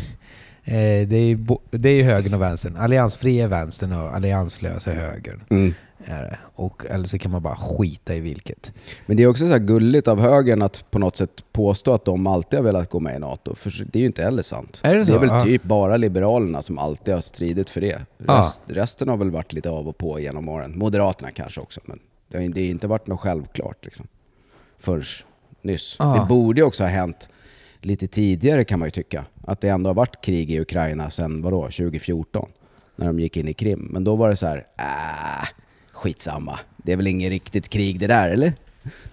[0.67, 2.77] Eh, det, är ju det är ju högern och vänstern.
[2.77, 5.43] Alliansfria är vänstern och allianslösa är högern.
[5.49, 5.73] Mm.
[6.07, 6.37] Är det.
[6.55, 8.73] Och, eller så kan man bara skita i vilket.
[9.05, 12.05] Men det är också så här gulligt av högern att på något sätt påstå att
[12.05, 13.55] de alltid har velat gå med i NATO.
[13.55, 14.79] För det är ju inte heller sant.
[14.83, 15.41] Är det det är väl Ja.
[15.43, 18.05] typ bara Liberalerna som alltid har stridit för det.
[18.17, 18.39] Ja.
[18.39, 20.77] Rest, Resten har väl varit lite av och på genom åren.
[20.77, 24.07] Moderaterna kanske också, men det har inte varit något självklart liksom.
[24.79, 25.03] Förrän
[25.61, 25.95] nyss.
[25.99, 26.17] Ja.
[26.19, 27.29] Det borde ju också ha hänt
[27.81, 29.25] lite tidigare kan man ju tycka.
[29.47, 32.49] Att det ändå har varit krig i Ukraina sedan vadå, 2014?
[32.95, 33.89] När de gick in i Krim.
[33.91, 35.47] Men då var det så här, äh,
[35.95, 36.59] skitsamma.
[36.77, 38.53] Det är väl inget riktigt krig det där, eller?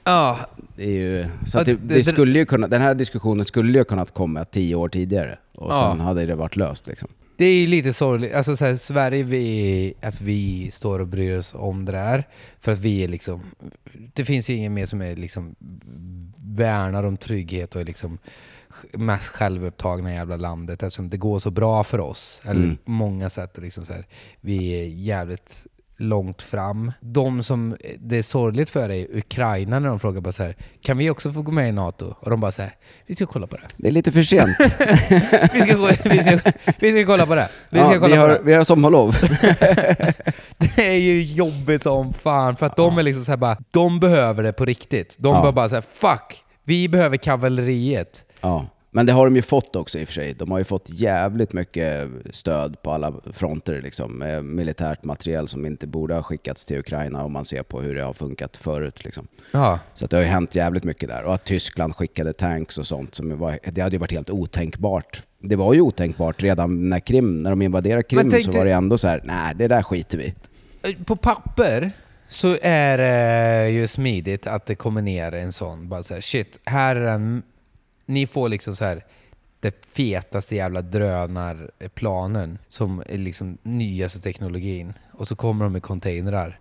[0.05, 0.38] Ja,
[0.77, 3.85] Det är ju, så det, det- det skulle ju kunna, den här diskussionen skulle ju
[3.85, 5.90] kunnat komma tio år tidigare och Ja.
[5.92, 6.87] sen hade det varit löst.
[6.87, 7.09] Liksom.
[7.37, 8.35] Det är lite sorgligt.
[8.35, 12.25] Alltså så här, Sverige, vi, att vi står och bryr oss om det där.
[12.61, 13.42] För att vi är liksom...
[14.14, 15.55] Det finns ju ingen mer som är liksom
[16.37, 18.18] värnar om trygghet och är liksom
[18.92, 22.42] mest självupptagna i jävla landet eftersom det går så bra för oss.
[22.45, 22.79] Eller Mm.
[22.85, 23.59] många sätt.
[23.62, 24.07] Liksom så här,
[24.40, 25.66] vi är jävligt
[26.02, 26.92] långt fram.
[27.00, 30.98] De som det är sorgligt för är Ukraina när de frågar bara så här, kan
[30.98, 32.14] vi också få gå med i NATO?
[32.20, 32.74] Och de bara så här,
[33.06, 33.62] vi ska kolla på det.
[33.76, 34.56] Det är lite för sent.
[35.54, 37.48] Vi ska, gå, vi ska, vi ska kolla på det.
[37.70, 38.40] Vi ska ja, kolla vi, på har, det.
[38.44, 39.16] vi har sommarlov.
[40.58, 44.00] Det är ju jobbigt som fan för att de är liksom så här bara, de
[44.00, 45.16] behöver det på riktigt.
[45.18, 45.42] De Ja.
[45.42, 48.24] bara, bara så här, fuck, vi behöver kavalleriet.
[48.40, 48.66] ja.
[48.94, 50.35] Men det har de ju fått också i och för sig.
[50.35, 55.87] De har ju fått jävligt mycket stöd på alla fronter liksom, militärt materiel som inte
[55.87, 59.05] borde ha skickats till Ukraina om man ser på hur det har funkat förut.
[59.05, 59.28] Liksom.
[59.50, 59.81] Ja.
[59.94, 61.24] Så att det har ju hänt jävligt mycket där.
[61.24, 65.22] Och att Tyskland skickade tanks och sånt, som var, det hade ju varit helt otänkbart.
[65.38, 68.72] Det var ju otänkbart redan när, Krim, när de invaderade Krim tänk så var det
[68.72, 71.90] ändå så här: nej det där skiter vi i." På papper
[72.28, 76.59] så är det ju smidigt att det kommer ner en sån, bara så här, shit,
[76.64, 77.42] här är en,
[78.12, 79.05] ni får liksom så här
[79.61, 84.92] det fetaste jävla drönarplanen som är liksom nyaste teknologin.
[85.12, 86.59] Och så kommer de med containrar.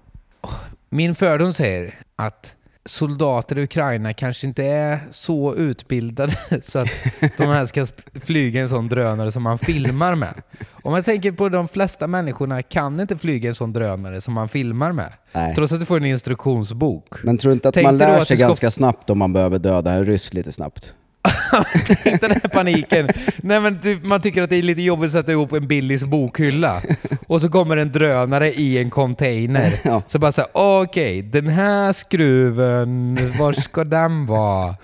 [0.90, 6.90] Min fördom säger att soldater i Ukraina kanske inte är så utbildade så att
[7.38, 10.42] de här ska flyga en sån drönare som man filmar med.
[10.72, 14.50] Om man tänker på de flesta människorna kan inte flyga en sån drönare som man
[14.50, 15.14] filmar med.
[15.32, 15.56] Nej.
[15.56, 17.24] Trots att du får en instruktionsbok.
[17.24, 19.92] Men tror du inte att Tänk man lär sig ganska snabbt om man behöver döda
[19.92, 20.96] en ryss lite snabbt?
[22.04, 23.10] Tänk den här paniken.
[23.38, 26.04] Nej, men det- man tycker att det är lite jobbigt att sätta ihop en Billys
[26.04, 26.82] bokhylla.
[27.28, 29.74] Och så kommer en drönare i en container.
[29.84, 30.02] Ja.
[30.08, 34.76] Så bara så här, okej, den här skruven, var ska den vara?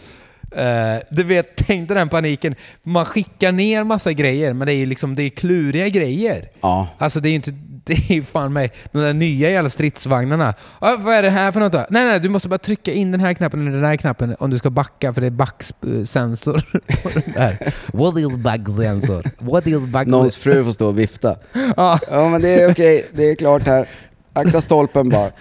[0.57, 2.55] Uh, du vet, tänk dig den paniken.
[2.83, 6.49] Man skickar ner massa grejer, men det är ju liksom, det är kluriga grejer.
[6.61, 6.87] Ja.
[6.97, 7.51] Alltså det är inte,
[7.85, 10.53] det är fan mig, de där nya jävla stridsvagnarna.
[10.79, 11.85] Ah, vad är det här för något då?
[11.89, 14.49] Nej, nej, du måste bara trycka in den här knappen eller den här knappen om
[14.49, 16.63] du ska backa för det är backsensor.
[17.97, 19.23] What is backsensor?
[19.37, 20.07] What is back...
[20.07, 21.35] Någons fru får stå och vifta.
[21.77, 23.87] Ja, Ja men det är okej, det är klart här.
[24.33, 25.31] Akta stolpen bara.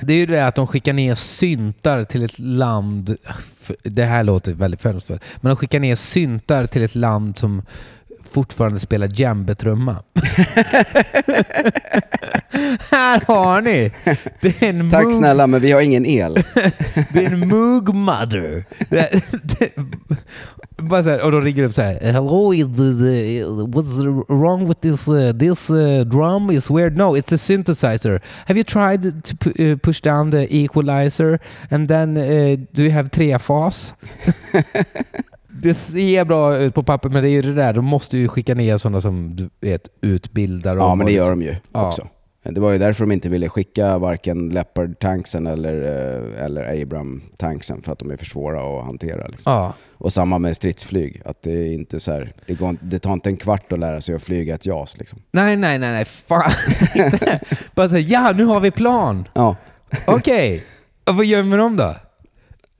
[0.00, 3.16] det är ju det att de skickar ner syntar till ett land,
[3.82, 7.62] det här låter väldigt fördomsfullt, men de skickar ner syntar till ett land som
[8.30, 9.96] fortfarande spelar djembetrumma.
[12.90, 13.92] Här har ni!
[14.40, 16.34] Det är en Tack Moog- snälla, men vi har ingen el.
[17.12, 18.64] Det är en Moog Mother.
[20.82, 21.98] Bara så här, och då ringer upp så här.
[22.12, 25.08] Hello, is this, uh, what's wrong with this?
[25.08, 26.96] Uh, this uh, drum is weird.
[26.96, 28.20] No, it's the synthesizer.
[28.46, 31.38] Have you tried to uh, push down the equalizer
[31.70, 33.94] and then uh, do you have trefas?
[35.48, 37.72] det ser bra ut på papper, men det är ju det där.
[37.72, 40.76] De måste ju skicka ner sådana som du vet utbildar.
[40.76, 41.92] Ja, men det gör liksom- de ju Ja.
[42.44, 47.92] Det var ju därför de inte ville skicka varken Leopard-tanksen eller, eh, eller Abram-tanksen, för
[47.92, 49.26] att de är för svåra att hantera.
[49.26, 49.52] Liksom.
[49.52, 49.72] Ja.
[49.92, 53.30] Och samma med stridsflyg, att det är inte så här, det, går, det tar inte
[53.30, 54.98] en kvart att lära sig att flyga ett JAS.
[54.98, 55.18] Liksom.
[55.30, 56.04] Nej, nej, nej, nej.
[56.04, 56.52] Fan.
[57.74, 59.28] Bara säga ja, nu har vi plan.
[59.34, 59.56] Ja.
[60.06, 60.64] Okej.
[61.04, 61.94] Och vad gör vi med dem då?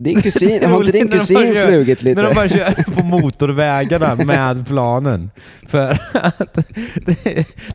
[0.03, 2.23] Din kusin, har inte din kusin flugit lite?
[2.23, 5.31] När de bara kör på motorvägarna med planen.
[5.67, 6.59] För att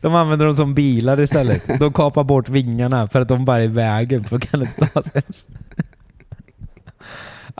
[0.02, 1.78] de använder dem som bilar istället.
[1.78, 4.24] De kapar bort vingarna för att de bara är i vägen.
[4.24, 5.22] För kan inte ta sig.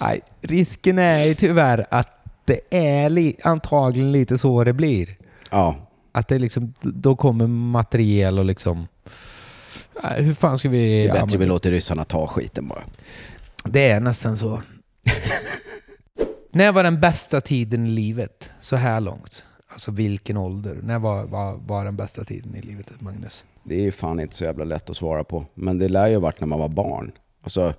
[0.00, 2.08] Nej, risken är ju tyvärr att
[2.44, 5.16] det är li- antagligen lite så det blir.
[5.50, 5.76] Ja,
[6.12, 8.86] Att det liksom, då kommer materiel och liksom...
[10.02, 10.78] Nej, Hur fan ska vi...
[10.78, 12.82] det är bättre använda- vi låter ryssarna ta skiten bara.
[13.72, 14.62] Det är nästan så.
[16.52, 19.44] När var den bästa tiden i livet så här långt?
[19.68, 20.78] Alltså vilken ålder?
[20.82, 23.44] När var, var, var den bästa tiden i livet, Magnus?
[23.64, 25.46] Det är ju fan inte så jävla lätt att svara på.
[25.54, 27.12] Men det lär ju ha varit när man var barn.
[27.42, 27.74] Alltså,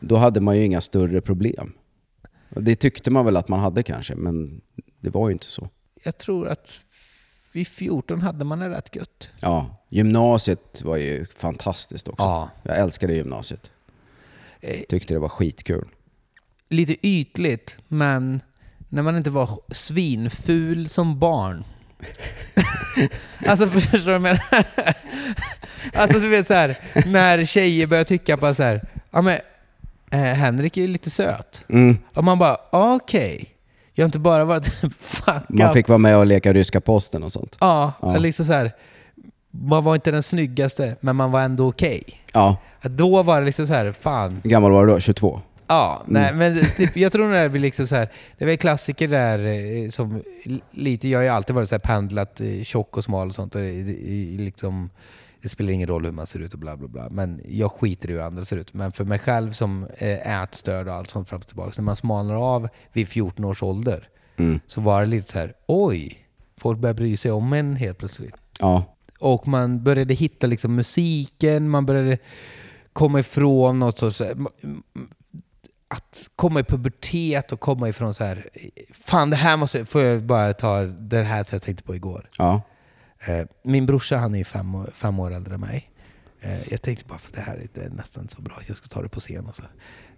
[0.00, 1.72] då hade man ju inga större problem.
[2.48, 4.60] Det tyckte man väl att man hade kanske, men
[5.00, 5.68] det var ju inte så.
[6.04, 6.80] Jag tror att
[7.52, 9.30] vid 14 hade man det rätt gött.
[9.42, 12.22] Ja, gymnasiet var ju fantastiskt också.
[12.22, 12.50] Ja.
[12.62, 13.70] Jag älskade gymnasiet.
[14.60, 15.88] Eh, Tyckte det var skitkul.
[16.68, 18.40] Lite ytligt, men
[18.88, 21.64] när man inte var svinful som barn.
[23.46, 24.42] alltså förstår du vad jag menar?
[25.94, 29.38] alltså du vet så här, när tjejer börjar tycka på så här, ja men
[30.10, 31.64] eh, Henrik är ju lite söt.
[31.68, 31.98] Mm.
[32.14, 33.46] Och man bara, okej.
[33.94, 34.66] Jag har inte bara varit
[34.98, 35.72] fuck Man up.
[35.72, 37.56] fick vara med och leka ryska posten och sånt.
[37.60, 38.16] Ja, Ja.
[38.18, 38.72] liksom så här.
[39.50, 42.02] Man var inte den snyggaste, men man var ändå okej.
[42.32, 44.40] Ja, Att Då var det liksom så här, fan.
[44.42, 45.00] hur gammal var du då?
[45.00, 45.40] 22?
[45.66, 46.22] Ja, Mm.
[46.22, 48.08] nej, men typ, jag tror när vi liksom så här,
[48.38, 50.22] det var klassiker där eh, som
[50.70, 53.54] lite, jag har ju alltid varit så här pendlat eh, tjock och smal och sånt.
[53.54, 53.64] Och i,
[54.34, 54.90] i, liksom,
[55.42, 57.08] det spelar ingen roll hur man ser ut och bla bla bla.
[57.10, 58.74] Men jag skiter i hur andra ser ut.
[58.74, 61.72] Men för mig själv som eh, ätstörd och allt sånt fram och tillbaka.
[61.76, 64.60] När man smalnar av vid 14 års ålder Mm.
[64.66, 66.18] så var det lite så här, oj,
[66.58, 68.36] folk börjar bry sig om en helt plötsligt.
[68.58, 68.84] Ja,
[69.20, 72.18] Och man började hitta liksom musiken, man började
[72.92, 74.22] komma ifrån något sorts...
[75.88, 78.48] Att komma i pubertet och komma ifrån så här...
[78.92, 79.84] Fan, det här måste...
[79.86, 82.28] Får jag bara ta det här som jag tänkte på igår.
[82.38, 82.62] ja.
[83.26, 85.90] Eh, Min brorsa, han är ju fem, fem år äldre än mig.
[86.40, 89.08] Eh, Jag tänkte bara, för det här är nästan så bra, jag ska ta det
[89.08, 89.46] på scen.
[89.46, 89.62] Alltså.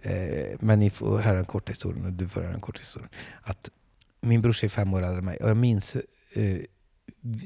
[0.01, 3.09] Eh, Men ni får höra en kort historia och du får höra en kort historia.
[3.41, 3.69] Att
[4.21, 5.95] min brorsa är fem år äldre än mig och jag minns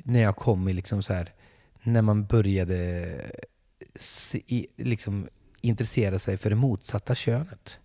[0.03, 1.33] när jag kom i liksom så här,
[1.87, 3.21] när man började
[3.95, 5.27] se, liksom
[5.61, 7.79] intressera sig för det motsatta könet.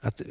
[0.00, 0.22] Att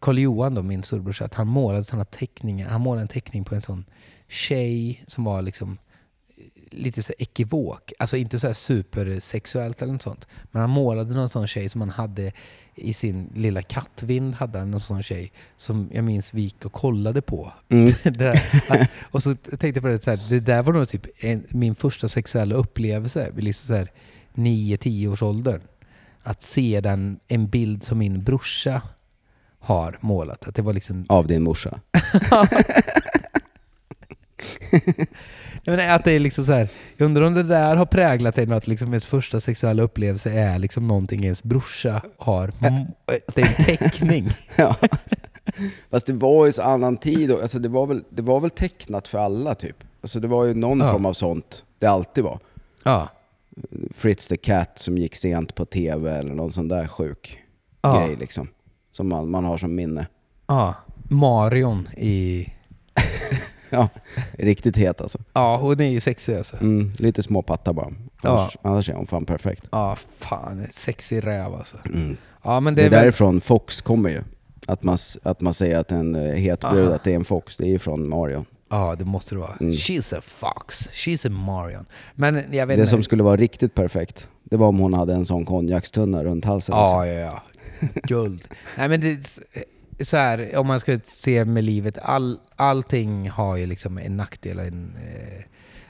[0.00, 2.68] Karl Johan, då, min storebrorsa, att han målade sådana teckningar.
[2.68, 3.84] Han målade en teckning på en sån
[4.28, 5.78] tjej som var liksom
[6.70, 7.92] lite så ekivok.
[7.98, 10.26] Alltså inte så här supersexuellt eller något sånt.
[10.50, 12.32] Men han målade någon sån tjej som han hade
[12.74, 14.34] i sin lilla kattvind.
[14.34, 17.52] Hade han någon sån tjej som jag minns vi gick och kollade på.
[17.68, 17.92] Mm.
[18.04, 21.06] där, att, och så tänkte jag på det så här, det där var nog typ
[21.16, 23.92] en, min första sexuella upplevelse vid liksom så här
[24.34, 25.60] 9-10 års ålder.
[26.22, 28.82] Att se den, en bild som min brorsa
[29.58, 30.48] har målat.
[30.48, 31.80] Att det var liksom Av din morsa.
[35.68, 38.38] Jag menar, att det är liksom så här, jag undrar om det där har präglat
[38.38, 42.52] en att liksom ens första sexuella upplevelse är liksom någonting ens brorsa har.
[42.62, 42.82] Mm,
[43.28, 44.28] Att det är en teckning.
[44.56, 44.76] Ja.
[45.90, 47.32] Fast det var ju så annan tid.
[47.32, 49.76] och- Alltså det, var väl, det var väl tecknat för alla typ.
[50.00, 50.92] Alltså det var ju någon Ja.
[50.92, 51.64] form av sånt.
[51.78, 52.38] Det alltid var.
[52.82, 53.08] Ja.
[53.94, 57.38] Fritz the Cat som gick sent på TV eller någon sån där sjuk
[57.82, 58.00] Ja.
[58.06, 58.48] grej liksom.
[58.92, 60.06] Som man, man har som minne.
[60.46, 60.74] ja.
[61.10, 62.46] Marion i...
[63.80, 63.88] Ja,
[64.32, 65.18] riktigt het alltså.
[65.32, 66.56] Ja, hon är ju sexig alltså.
[66.60, 67.90] Mm, lite små pattar bara.
[68.22, 69.68] Annars, annars är hon fan perfekt.
[69.72, 70.66] Ja, fan.
[70.72, 71.76] Sexig räv alltså.
[71.86, 72.16] Mm.
[72.44, 73.00] Ja, men Det det är väl...
[73.00, 74.20] därifrån Fox kommer ju.
[74.66, 76.94] Att man, att man säger att en eh, het brud, Aha.
[76.94, 77.56] att det är en Fox.
[77.56, 78.44] Det är ju från Mario.
[78.70, 79.56] Ja, det måste det vara.
[79.60, 79.72] Mm.
[79.72, 80.90] She's a fox.
[80.92, 81.86] She's a Marion.
[82.14, 82.86] Men jag vet Det inte.
[82.86, 86.74] som skulle vara riktigt perfekt, det var om hon hade en sån konjakstunna runt halsen
[86.74, 86.96] också.
[86.96, 87.42] Ja, ja, ja.
[88.02, 88.44] Guld.
[88.78, 89.26] Nej, men det,
[90.00, 94.58] så här, om man ska se med livet, all, allting har ju liksom en nackdel
[94.58, 94.92] och en...
[94.96, 95.44] Eh,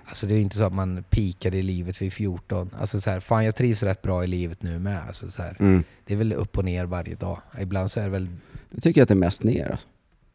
[0.05, 2.71] alltså det är ju inte så att man pikar i livet vid 14.
[2.81, 5.01] Alltså så här, fan jag trivs rätt bra i livet nu med.
[5.07, 5.85] Alltså så här, Mm.
[6.05, 7.39] Det är väl upp och ner varje dag.
[7.61, 8.29] Ibland så är det väl...
[8.71, 9.89] Jag tycker att det är mest ner alltså.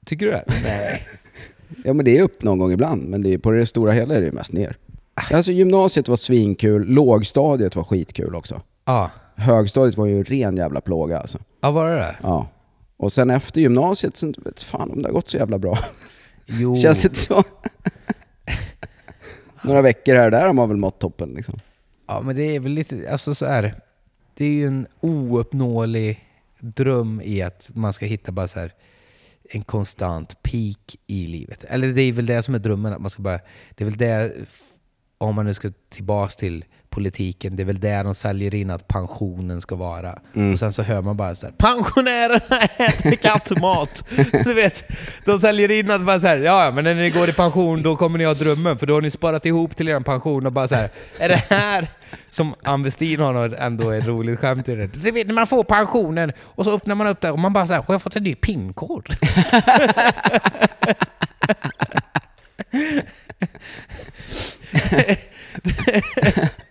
[0.05, 0.43] Tycker du det?
[0.63, 1.01] Nej.
[1.83, 4.15] Ja men det är upp någon gång ibland, men det är, på det stora hela
[4.15, 4.77] är det mest ner.
[5.31, 8.61] Alltså gymnasiet var svinkul, lågstadiet var skitkul också.
[8.85, 9.11] Ja.
[9.35, 11.39] Högstadiet var ju en ren jävla plåga alltså.
[11.61, 12.15] Ja, var det det?
[12.23, 12.47] Ja.
[13.03, 15.77] Och sen efter gymnasiet, sen vet fan om det har gått så jävla bra.
[16.45, 16.75] Jo.
[16.81, 17.43] Känns det så?
[19.63, 21.59] Några veckor här och där har man väl mått toppen liksom.
[22.07, 23.75] Ja, men det är väl lite, alltså så här.
[24.33, 26.29] Det är ju en ouppnåelig
[26.59, 28.73] dröm i att man ska hitta bara så här
[29.49, 31.63] en konstant peak i livet.
[31.63, 33.39] Eller det är väl det som är drömmen, att man ska bara,
[33.75, 34.33] det är väl det,
[35.17, 38.87] om man nu ska tillbaks till politiken, det är väl det de säljer in att
[38.87, 40.19] pensionen ska vara.
[40.51, 44.05] Och sen så hör man bara så här, pensionärerna äter kattmat.
[44.45, 44.91] du vet,
[45.25, 47.95] de säljer in att bara så här, ja men när ni går i pension då
[47.95, 50.67] kommer ni ha drömmen för då har ni sparat ihop till er pension och bara
[50.67, 50.89] så här,
[51.19, 51.87] är det här
[52.29, 54.87] som Ann Westin har ändå ett roligt skämt i det.
[54.87, 57.67] Du vet när man får pensionen och så öppnar man upp det och man bara
[57.67, 59.07] så här, har jag fått en ny pinkod?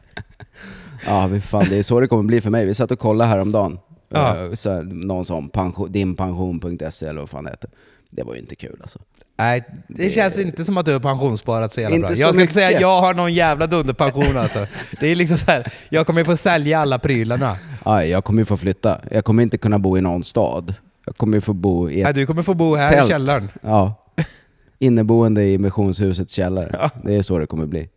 [1.12, 2.66] Ja, fan, det är så det kommer bli för mig.
[2.66, 3.78] Vi satt och kollade häromdagen.
[4.08, 4.36] Ja.
[4.42, 7.70] Uh, så här, någon som pension, dinpension.se eller vad fan det heter.
[8.10, 8.98] Det var ju inte kul alltså.
[9.38, 12.16] Nej, det känns inte som att du har pensionssparat så jävla Inte bra.
[12.16, 14.66] Jag skulle säga att jag har någon jävla dunderpension alltså.
[15.00, 17.56] Det är liksom så här, jag kommer få sälja alla prylarna.
[17.82, 19.00] Aj, jag kommer ju få flytta.
[19.10, 20.74] Jag kommer inte kunna bo i någon stad.
[21.06, 23.04] Jag kommer ju få bo i Nej, ett du kommer få bo här tält.
[23.04, 23.48] i källaren.
[23.62, 23.94] Ja.
[24.78, 26.70] Inneboende i missionshusets källare.
[26.72, 26.90] Ja.
[27.04, 27.88] Det är så det kommer bli.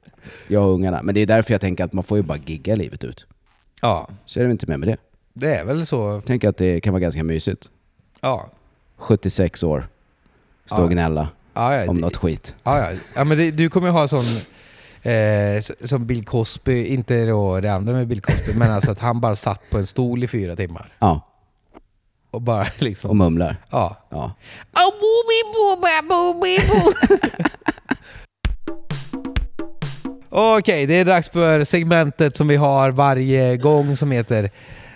[0.48, 1.00] Jag och ungarna.
[1.04, 3.26] Men det är därför jag tänker att man får ju bara gigga livet ut.
[3.82, 4.98] Ja, Så är det inte mer med det.
[5.34, 5.98] det är väl så.
[6.10, 7.70] Jag tänker att det kan vara ganska mysigt.
[8.22, 8.50] Ja.
[8.98, 9.88] 76 år.
[10.66, 10.88] Stå och Ja.
[10.88, 12.56] gnälla Ja, ja, om det- något skit.
[12.64, 12.98] Ja, ja.
[13.16, 14.24] ja men det, du kommer ju ha sån...
[15.12, 19.22] Eh, som Bill Cosby, inte då det andra med Bill Cosby, men alltså att han
[19.22, 20.94] bara satt på en stol i fyra timmar.
[21.00, 21.22] Ja,
[22.32, 23.10] Och bara liksom...
[23.10, 23.58] och mumlar.
[23.72, 23.96] ja.
[24.10, 24.24] Ja.
[24.74, 26.94] Oh, booby, booba, booby, boo.
[30.38, 34.50] Okej, det är dags för segmentet som vi har varje gång som heter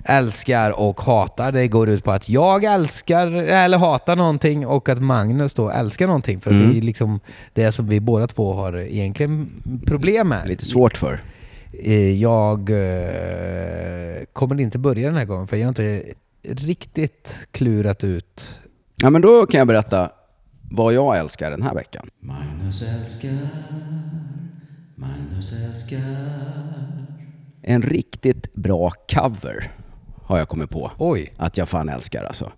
[0.04, 1.52] älskar och hatar.
[1.52, 6.08] Det går ut på att jag älskar eller hatar någonting och att Magnus då älskar
[6.08, 6.40] någonting.
[6.40, 6.72] För att Mm.
[6.72, 7.20] det är liksom
[7.54, 9.50] det som vi båda två har egentligen
[9.86, 10.48] problem med.
[10.48, 11.22] Lite svårt för.
[11.84, 16.04] Eh, Jag eh, kommer inte börja den här gången för jag har inte
[16.48, 18.60] riktigt klurat ut
[18.96, 20.10] Ja men då kan jag berätta
[20.72, 22.10] vad jag älskar den här veckan.
[22.20, 23.30] Magnus älskar,
[25.00, 26.00] Magnus älskar.
[27.62, 29.72] En riktigt bra cover
[30.24, 30.92] har jag kommit på.
[30.98, 31.34] Oj.
[31.38, 32.52] Att jag fan älskar alltså.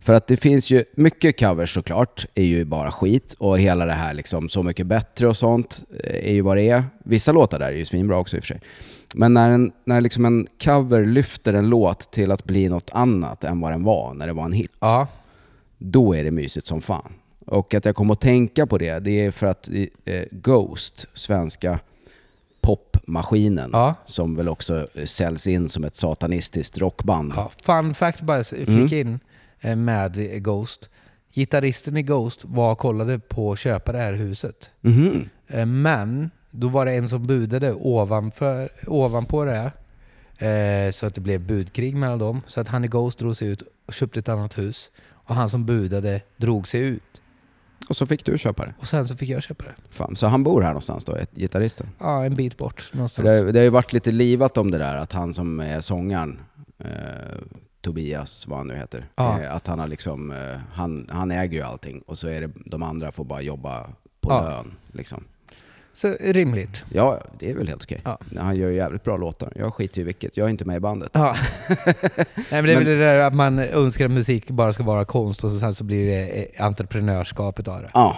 [0.00, 3.34] För att det finns ju mycket covers såklart, är ju bara skit.
[3.38, 6.68] Och hela det här liksom Så mycket bättre och sånt eh, är ju vad det
[6.68, 6.84] är.
[7.04, 8.60] Vissa låtar där är ju svinbra också i och för sig.
[9.14, 13.44] Men när, en, när liksom en cover lyfter en låt till att bli något annat
[13.44, 15.06] än vad den var när det var en hit Ja.
[15.78, 17.12] då är det mysigt som fan.
[17.46, 19.68] Och att jag kom att tänka på det, det är för att
[20.04, 21.78] eh, Ghost, svenska
[22.60, 23.94] popmaskinen, Ja.
[24.04, 27.32] som väl också eh, säljs in som ett satanistiskt rockband.
[27.36, 29.20] Ja, fun fact bara flika in
[29.60, 30.88] eh, med Ghost.
[31.32, 34.70] Gitarristen i Ghost var och kollade på att köpa det här huset.
[35.48, 39.72] Eh, Men då var det en som budade ovanför, ovanpå det.
[40.46, 42.40] eh, Så att det blev budkrig mellan dem.
[42.46, 44.90] Så att han i Ghost drog sig ut och köpte ett annat hus.
[45.26, 47.02] Och han som budade drog sig ut.
[47.88, 48.74] Och så fick du köpa det.
[48.78, 49.74] Och sen så fick jag köpa det.
[49.90, 50.16] Fan.
[50.16, 51.88] Så han bor här någonstans då, gitarristen?
[51.98, 53.28] Ja, en bit bort någonstans.
[53.28, 56.40] det, det har ju varit lite livat om det där att han som är sångaren,
[56.78, 56.88] eh,
[57.80, 59.40] Tobias, vad han nu heter, Ja.
[59.42, 62.50] eh, att han har liksom, eh, han, han äger ju allting och så är det
[62.66, 63.82] de andra får bara jobba
[64.20, 64.42] på Ja.
[64.42, 64.74] lön.
[64.92, 65.24] Liksom.
[65.96, 66.84] Så rimligt.
[66.92, 68.00] Ja, det är väl helt okej.
[68.04, 68.18] Ja.
[68.38, 69.52] Han gör ju jävligt bra låtar.
[69.56, 71.10] Jag skiter ju vilket, jag är inte med i bandet.
[71.14, 71.34] Ja.
[71.68, 74.82] Nej, men det är Men- väl det där att man önskar att musik bara ska
[74.82, 76.28] vara konst och så sen så blir det
[76.58, 77.90] eh, entreprenörskapet av det.
[77.94, 78.16] Ja.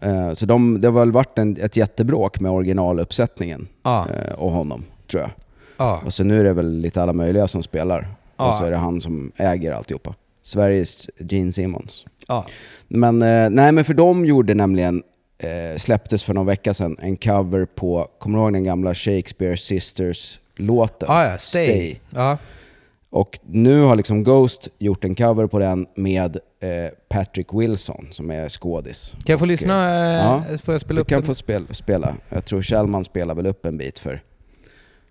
[0.00, 4.06] Eh, Så de, det har väl varit en, ett jättebråk med originaluppsättningen Ja.
[4.10, 5.30] eh, och honom, tror jag.
[5.76, 6.02] Ja.
[6.04, 8.08] Och så nu är det väl lite alla möjliga som spelar.
[8.36, 8.48] Ja.
[8.48, 10.14] Och så är det han som äger alltihopa.
[10.42, 12.04] Sveriges Gene Simmons.
[12.28, 12.46] Ja.
[12.88, 13.18] Men,
[13.54, 15.02] nej, men för de gjorde nämligen,
[15.38, 19.56] eh, släpptes för någon vecka sedan, en cover på, kommer du ihåg den gamla Shakespeare
[19.56, 21.08] Sisters-låten?
[21.10, 21.96] Ah, ja, stay.
[22.10, 22.38] Ja.
[23.10, 26.70] Och nu har liksom Ghost gjort en cover på den med eh,
[27.08, 29.10] Patrick Wilson som är skådis.
[29.12, 29.94] Kan jag få Och, lyssna?
[29.94, 31.26] eh, eh, ja, Får jag spela Du upp kan den?
[31.26, 32.14] få spel, spela.
[32.28, 34.22] Jag tror Kjellman spelar väl upp en bit för.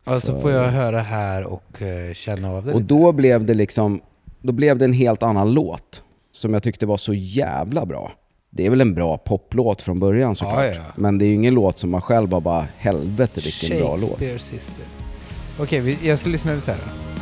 [0.03, 2.93] Ja, så för- får jag höra här och eh, känna av det Och lite.
[2.93, 4.01] då blev det liksom,
[4.41, 6.01] då blev det en helt annan låt.
[6.31, 8.11] som jag tyckte var så jävla bra.
[8.57, 10.57] Det är väl en bra poplåt från början såklart.
[10.59, 10.81] Ja, ja.
[10.95, 14.01] Men det är ju ingen låt som man själv bara, bara helvete vilken bra låt.
[14.09, 14.85] Shakespeare Sister.
[15.59, 16.79] Okej, vi- jag ska lyssna lite här.
[16.85, 17.14] då.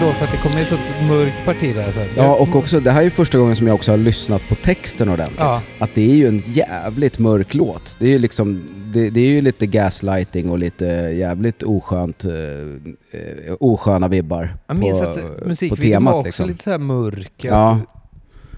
[0.00, 1.92] Låt för att det kommer ett sånt mörkt parti där.
[1.92, 3.96] Så att Ja, och också, det här är ju första gången som jag också har
[3.96, 5.40] lyssnat på texten ordentligt.
[5.40, 5.62] Ja.
[5.78, 7.96] Att det är ju en jävligt mörk låt.
[7.98, 10.84] Det är ju liksom, det, det är ju lite gaslighting och lite
[11.14, 16.46] jävligt oskönt, eh, eh, osköna vibbar Jag minns på, att musikvideon var också liksom.
[16.46, 17.32] lite så här mörk.
[17.36, 17.54] Ja.
[17.54, 17.93] Alltså.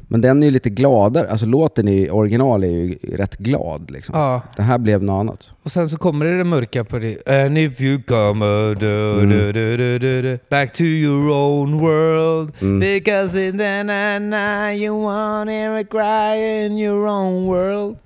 [0.09, 4.19] Men den är ju lite gladare, alltså låten i original är ju rätt glad liksom.
[4.19, 4.43] ja.
[4.57, 5.51] Det här blev något annat.
[5.63, 7.29] Och sen så kommer det det mörka på det.
[7.45, 12.53] And if you come uh, du, du, du, du, du, back to your own world
[12.61, 12.81] Mm.
[12.81, 17.97] Because in the night, you want to cry in your own world.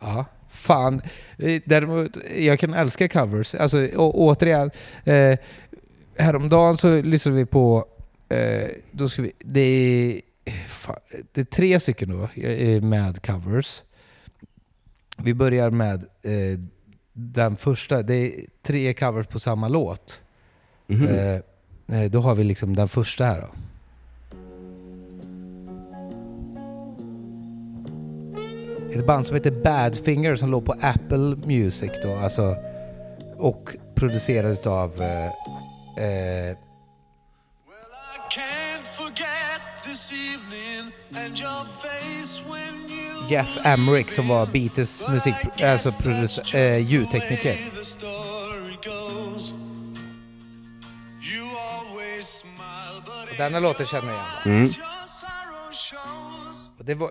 [0.00, 1.02] Ja, fan.
[1.38, 3.54] Eh, Däremot, jag kan älska covers.
[3.54, 4.70] Alltså å, återigen,
[5.04, 5.38] eh,
[6.16, 7.84] häromdagen så lyssnade vi på,
[8.28, 10.20] eh, då ska vi, det
[10.68, 10.96] fan,
[11.32, 13.82] det är tre stycken då eh, med covers.
[15.18, 16.60] Vi börjar med eh,
[17.12, 18.02] den första.
[18.02, 20.22] Det är tre covers på samma låt.
[20.86, 21.08] Mhm.
[21.08, 21.40] Eh,
[21.98, 23.48] eh, då har vi liksom den första här då.
[28.92, 32.16] Ett band som heter Badfinger som låg på Apple Music då.
[32.16, 32.56] Alltså,
[33.36, 36.56] och producerad av eh,
[43.28, 47.56] Jeff Emerick som var Beatles musik, alltså producer, eh, ljudtekniker.
[53.38, 54.56] denna låten känner jag igen.
[54.56, 54.68] Mm.
[56.78, 57.10] Och det var,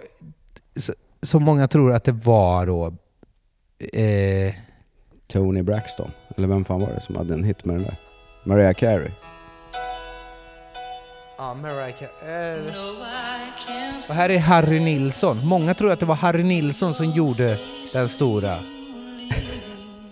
[0.75, 2.93] så, så många tror att det var då
[3.93, 4.53] eh,
[5.27, 7.95] Tony Braxton, eller vem fan var det som hade en hit med den där?
[8.43, 9.11] Mariah Carey.
[11.41, 12.57] Ja, Mariah Carey.
[12.57, 12.73] Eh.
[14.09, 15.47] Och här är Harry Nilsson.
[15.47, 17.57] Många tror att det var Harry Nilsson som gjorde
[17.93, 18.57] den stora.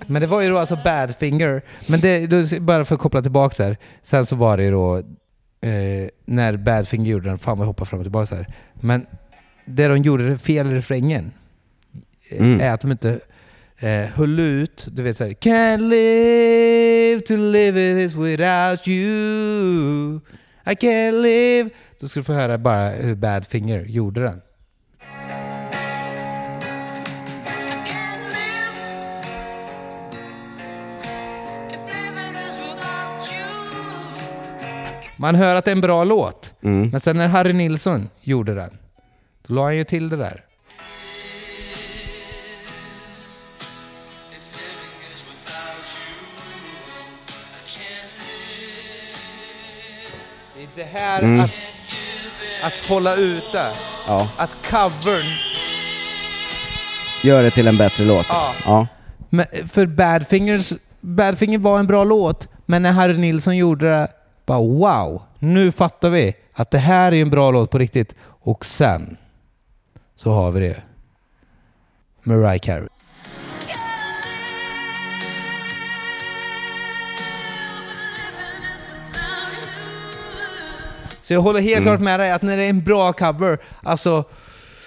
[0.08, 1.62] Men det var ju då alltså Badfinger.
[1.90, 3.78] Men det, då, bara för att koppla tillbaka här.
[4.02, 7.86] Sen så var det ju då eh, när Badfinger gjorde den, fan vad jag hoppar
[7.86, 8.48] fram och tillbaka här.
[8.74, 9.06] Men
[9.66, 11.32] det de gjorde fel i refrängen
[12.30, 12.62] eh, Mm.
[12.62, 13.20] är att de inte
[13.80, 20.20] eh, höll ut, du vet såhär Can't live to live in this without you
[20.66, 24.42] I can't live Då ska du få höra bara hur Badfinger gjorde den.
[35.18, 36.54] Man hör att det är en bra låt.
[36.62, 36.90] Mm.
[36.90, 38.78] Men sen när Harry Nilsson gjorde den,
[39.48, 40.46] då la han ju till det där.
[50.80, 51.40] Det är det här Mm.
[51.40, 51.52] att,
[52.64, 53.72] att hålla ute,
[54.08, 55.26] Ja, att covern
[57.24, 58.26] gör det till en bättre låt.
[58.30, 58.54] Ja.
[58.66, 58.88] ja.
[59.30, 64.08] Men för Badfingers, Badfinger var en bra låt, men när Harry Nilsson gjorde det,
[64.46, 68.16] bara wow, nu fattar vi att det här är en bra låt på riktigt.
[68.24, 69.18] Och sen
[70.16, 70.82] så har vi det.
[72.24, 72.88] Mariah Carey.
[81.30, 84.24] Så jag håller helt klart med dig att när det är en bra cover, alltså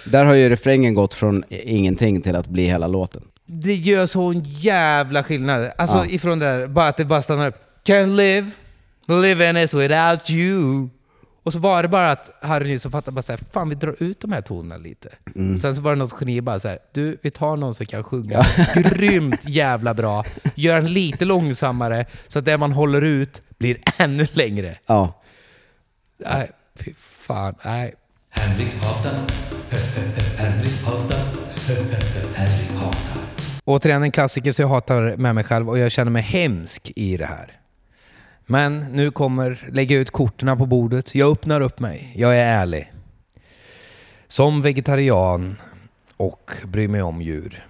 [0.05, 3.21] Där har ju refrängen gått från ingenting till att bli hela låten.
[3.45, 5.71] Det gör sån jävla skillnad.
[5.77, 6.05] Alltså Ja.
[6.05, 7.55] ifrån det där, bara att det bara stannar upp.
[7.85, 8.51] Can't live,
[9.07, 10.89] living is without you.
[11.43, 14.19] Och så var det bara att Harry Nilsson fattade bara såhär, fan vi drar ut
[14.19, 15.09] de här tonerna lite.
[15.35, 15.59] Mm.
[15.59, 18.43] Sen så var det något geni bara såhär, du vi tar någon som kan sjunga
[18.75, 20.23] grymt jävla bra,
[20.55, 24.77] gör den lite långsammare så att det man håller ut blir ännu längre.
[24.85, 25.19] Ja.
[26.17, 27.93] Nej, fy fan, nej.
[33.65, 37.17] Återigen en klassiker så jag hatar med mig själv och jag känner mig hemsk i
[37.17, 37.59] det här.
[38.45, 41.15] Men nu kommer lägga ut korten på bordet.
[41.15, 42.13] Jag öppnar upp mig.
[42.15, 42.93] Jag är ärlig.
[44.27, 45.61] Som vegetarian
[46.17, 47.65] och bryr mig om djur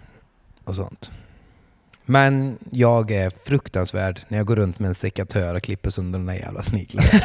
[0.64, 1.12] och sånt.
[2.06, 6.26] Men jag är fruktansvärd när jag går runt med en sekatör och klipper sönder den
[6.26, 7.10] där jävla sniglarna.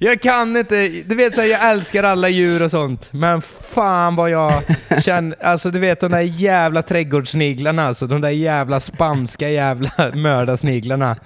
[0.00, 4.16] Jag kan inte, du vet så här, jag älskar alla djur och sånt, men fan
[4.16, 4.62] vad jag
[5.02, 11.16] känner, alltså du vet de där jävla trädgårdssniglarna alltså, de där jävla spamska jävla mördarsniglarna.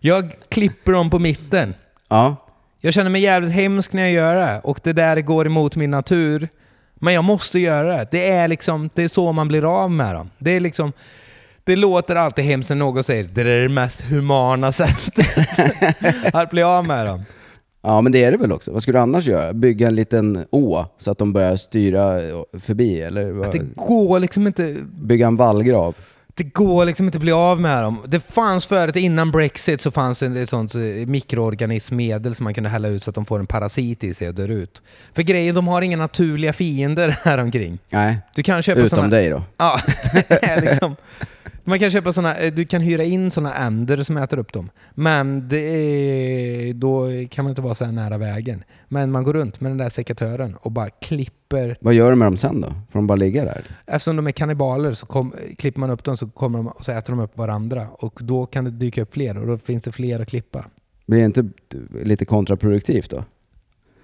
[0.00, 1.74] Jag klipper dem på mitten.
[2.08, 2.36] Ja,
[2.80, 5.90] Jag känner mig jävligt hemsk när jag gör det och det där går emot min
[5.90, 6.48] natur.
[7.04, 8.08] Men jag måste göra det.
[8.10, 10.30] Det är liksom, det är så man blir av med dem.
[10.38, 10.92] Det är liksom,
[11.64, 15.26] det låter alltid hemskt när någon säger det är det mest humana sättet
[16.34, 17.24] att bli av med dem.
[17.82, 18.72] ja men det är det väl också.
[18.72, 19.52] Vad skulle du annars göra?
[19.52, 22.20] Bygga en liten å så att de börjar styra
[22.60, 23.02] förbi?
[23.02, 23.42] Eller?
[23.44, 25.94] Att det går liksom inte, Bygga en vallgrav?
[26.34, 28.02] Det går liksom inte att bli av med dem.
[28.06, 32.70] Det fanns förut, innan Brexit, så fanns det ett sånt eh, mikroorganismmedel som man kunde
[32.70, 34.82] hälla ut så att de får en parasit i sig och dör ut.
[35.14, 37.78] För grejen, de har inga naturliga fiender här omkring.
[37.90, 39.08] Nej, Du kan köpa utom såna...
[39.08, 39.42] dig då.
[39.56, 39.80] Ja,
[40.28, 40.96] det är liksom...
[41.64, 44.70] Man kan köpa såna, eh, du kan hyra in såna änder som äter upp dem.
[44.94, 48.64] Men är, då kan man inte vara så här nära vägen.
[48.88, 51.76] Men man går runt med den där sekatören och bara klipper.
[51.80, 52.68] Vad gör du med dem sen då?
[52.68, 53.64] Får de bara ligga där?
[53.86, 57.12] Eftersom de är kannibaler så kom, klipper man upp dem så, kommer de, så äter
[57.12, 57.86] de upp varandra.
[57.92, 60.64] Och då kan det dyka upp fler och då finns det fler att klippa.
[61.06, 61.48] Blir det inte
[62.02, 63.24] lite kontraproduktivt då?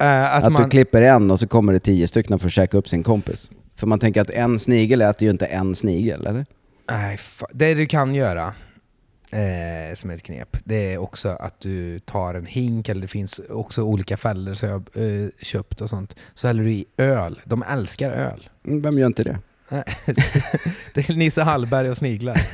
[0.01, 2.53] Eh, alltså att man, du klipper en och så kommer det tio stycken för att
[2.53, 3.51] käka upp sin kompis.
[3.77, 6.45] För man tänker att en snigel äter ju inte en snigel, eller?
[6.91, 7.19] Nej,
[7.53, 8.55] det du kan göra
[9.31, 13.41] eh, som ett knep, det är också att du tar en hink, eller det finns
[13.51, 16.17] också olika fällor som jag eh, köpt och sånt.
[16.35, 17.41] Så häller du i öl.
[17.45, 18.49] De älskar öl.
[18.67, 19.39] Mm, Vem gör inte det?
[20.95, 22.41] Det är Nisse Hallberg och sniglar.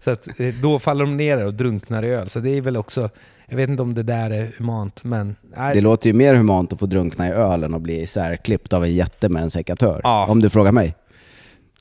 [0.00, 2.28] Så att, eh, då faller de ner och drunknar i öl.
[2.28, 3.10] Så det är väl också,
[3.46, 5.36] jag vet inte om det där är humant, men...
[5.56, 8.84] Nej, Det låter ju mer humant att få drunkna i ölen och bli särklippt av
[8.84, 10.00] en jätte med en sekatör.
[10.04, 10.26] Ja.
[10.26, 10.94] Om du frågar mig.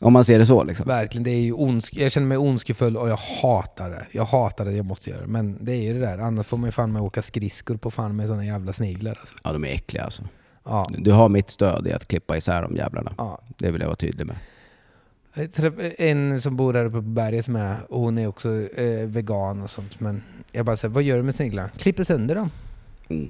[0.02, 0.88] Om man ser det så liksom.
[0.88, 4.06] Verkligen, det är ju jag känner mig ondskefull och jag hatar det.
[4.12, 6.68] Jag hatar det jag måste göra Men det är ju det där, annars får man
[6.68, 9.36] ju fan med åka skridskor på fan med såna jävla sniglar alltså.
[9.44, 10.24] Ja, de är äckliga alltså.
[10.64, 10.90] Ja.
[10.98, 13.14] Du har mitt stöd i att klippa isär de jävlarna.
[13.18, 13.42] ja.
[13.58, 14.36] Det vill jag vara tydlig med.
[15.98, 19.70] En som bor där uppe på berget med, och hon är också eh, vegan och
[19.70, 20.00] sånt.
[20.00, 21.70] Men jag bara säger, vad gör du med sniglarna?
[21.78, 22.50] Klipper sönder dem.
[23.10, 23.30] Mm.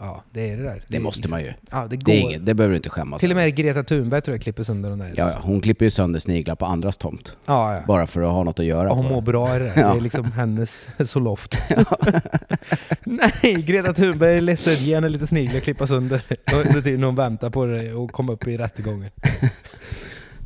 [0.00, 0.82] Ja, det är det där.
[0.88, 1.52] Det måste man ju.
[1.70, 2.12] Ja, det går.
[2.12, 4.62] Det, inget, det behöver du inte skämmas Till och med Greta Thunberg tror jag klipper
[4.62, 5.12] sönder de där.
[5.16, 7.36] Ja, ja, hon klipper ju sönder sniglar på andras tomt.
[7.46, 7.80] ja, ja.
[7.86, 8.90] Bara för att ha något att göra.
[8.90, 9.72] Och hon mår bra i det.
[9.76, 9.92] Ja.
[9.92, 11.58] Det är liksom hennes soloft.
[13.04, 14.74] Nej, Greta Thunberg är ledsen.
[14.74, 16.22] Ge henne lite sniglar och klippa sönder
[16.66, 19.10] under tiden hon väntar på det och komma upp i rättegången.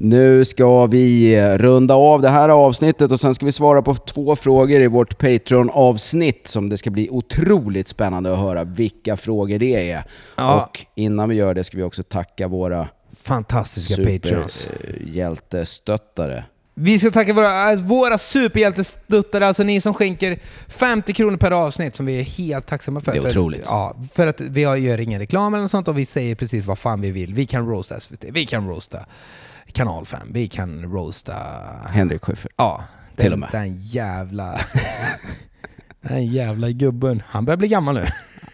[0.05, 4.37] Nu ska vi runda av det här avsnittet och sen ska vi svara på två
[4.37, 9.91] frågor i vårt Patreon-avsnitt som det ska bli otroligt spännande att höra vilka frågor det
[9.91, 10.05] är.
[10.37, 10.63] Ja.
[10.63, 12.89] Och innan vi gör det ska vi också tacka våra
[13.23, 14.53] Fantastiska patreons.
[14.53, 16.45] superhjältestöttare.
[16.75, 20.39] Vi ska tacka våra, äh, våra superhjältestuttare, alltså ni som skänker
[20.69, 23.13] 50 kronor per avsnitt som vi är helt tacksamma för.
[23.13, 23.63] Det är För att- otroligt.
[23.67, 26.79] ja, för att vi gör ingen reklam eller något sånt och vi säger precis vad
[26.79, 27.35] fan vi vill.
[27.35, 28.99] Vi kan roasta SVT, vi kan roasta
[29.73, 31.35] Kanal 5, vi kan roasta...
[31.91, 32.53] Henrik Schyffert.
[32.57, 32.85] Ja,
[33.17, 33.49] den, Till och med.
[33.53, 34.61] Den jävla...
[36.01, 37.23] den jävla gubben.
[37.27, 38.05] Han börjar bli gammal nu.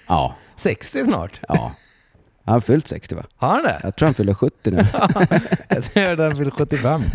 [0.08, 1.40] Ja, 60 snart.
[1.48, 1.72] ja.
[2.44, 3.22] Han har fyllt 60 va?
[3.36, 3.80] Har han det?
[3.82, 4.76] Jag tror han fyller 70 nu.
[5.94, 7.02] Jag hörde han fyller 75.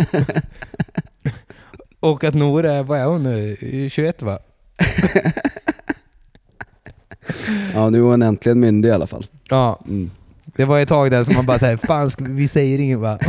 [1.99, 3.57] Och att Nour är, vad är hon nu?
[3.89, 4.39] 21 va?
[7.73, 9.25] Ja, nu är hon äntligen myndig i alla fall.
[9.49, 10.11] Ja, Mm.
[10.55, 13.19] Det var ett tag där som man bara säger fan vi säger inget va?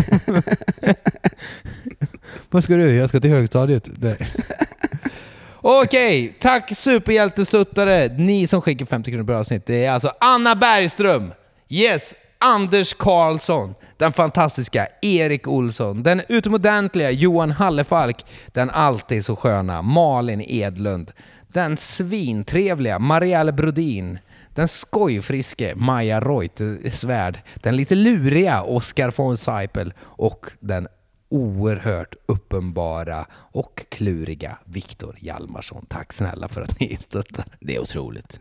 [2.50, 2.94] Vad ska du?
[2.94, 3.88] Jag ska till högstadiet.
[3.98, 4.16] Nej.
[5.66, 8.08] Okej, tack superhjältestuttare.
[8.08, 9.66] Ni som skickar 50 kronor per avsnitt.
[9.66, 11.32] Det är alltså Anna Bergström.
[11.68, 13.74] Yes, Anders Karlsson.
[13.96, 16.02] Den fantastiska Erik Olsson.
[16.02, 18.24] Den utomordentliga Johan Hallefalk.
[18.46, 21.12] Den alltid så sköna Malin Edlund.
[21.48, 24.18] Den svintrevliga Marielle Brodin.
[24.54, 27.38] Den skojfriske Maja Reuterswärd.
[27.54, 29.92] Den lite luriga Oskar von Seipel.
[30.00, 30.88] Och den
[31.28, 35.86] oerhört uppenbara och kluriga Viktor Hjalmarsson.
[35.88, 37.44] Tack snälla för att ni stöttar.
[37.60, 38.40] Det är otroligt.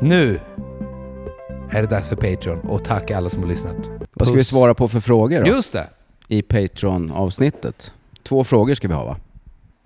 [0.00, 0.40] Nu
[1.70, 3.90] är det dags för Patreon och tack alla som har lyssnat.
[4.12, 5.46] Vad ska vi svara på för frågor då?
[5.46, 5.88] Just det!
[6.28, 7.92] I Patreon-avsnittet?
[8.22, 9.16] Två frågor ska vi ha va?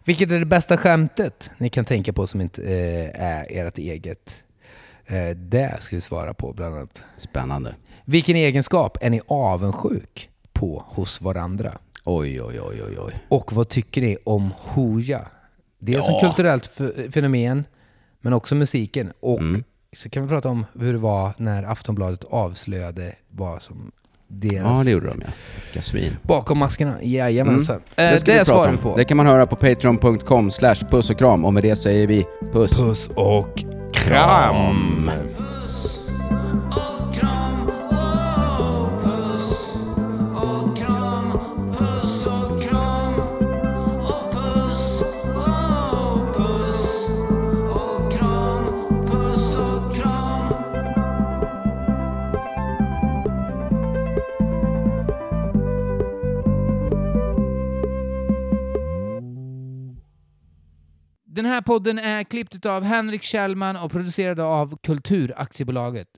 [0.05, 4.43] Vilket är det bästa skämtet ni kan tänka på som inte eh, är ert eget?
[5.07, 7.05] Eh, det ska vi svara på bland annat.
[7.19, 7.75] Spännande.
[8.05, 11.73] Vilken egenskap är ni avundsjuk på hos varandra?
[12.05, 13.13] Oj, oj, oj, oj, oj.
[13.29, 15.21] Och vad tycker ni om Hooja?
[15.79, 16.21] Dels som Ja.
[16.21, 17.65] kulturellt f- fenomen,
[18.21, 19.13] men också musiken.
[19.21, 19.65] Och Mm.
[19.93, 23.91] så kan vi prata om hur det var när Aftonbladet avslöjade vad som
[24.29, 24.79] deras...
[24.79, 25.31] Ja, det gjorde de ja.
[25.65, 26.17] Vilka svin.
[26.23, 27.81] Bakom maskerna, jajamensan.
[27.97, 28.13] Mm.
[28.15, 28.97] Eh, ska det vi svarar vi på.
[28.97, 32.25] Det kan man höra på patreon.com slash puss och kram och med det säger vi
[32.53, 32.79] puss.
[32.79, 33.65] Puss och
[34.05, 35.11] kram.
[61.37, 66.09] Den här podden är klippt av Henrik Kjellman och producerad av Kulturaktiebolaget.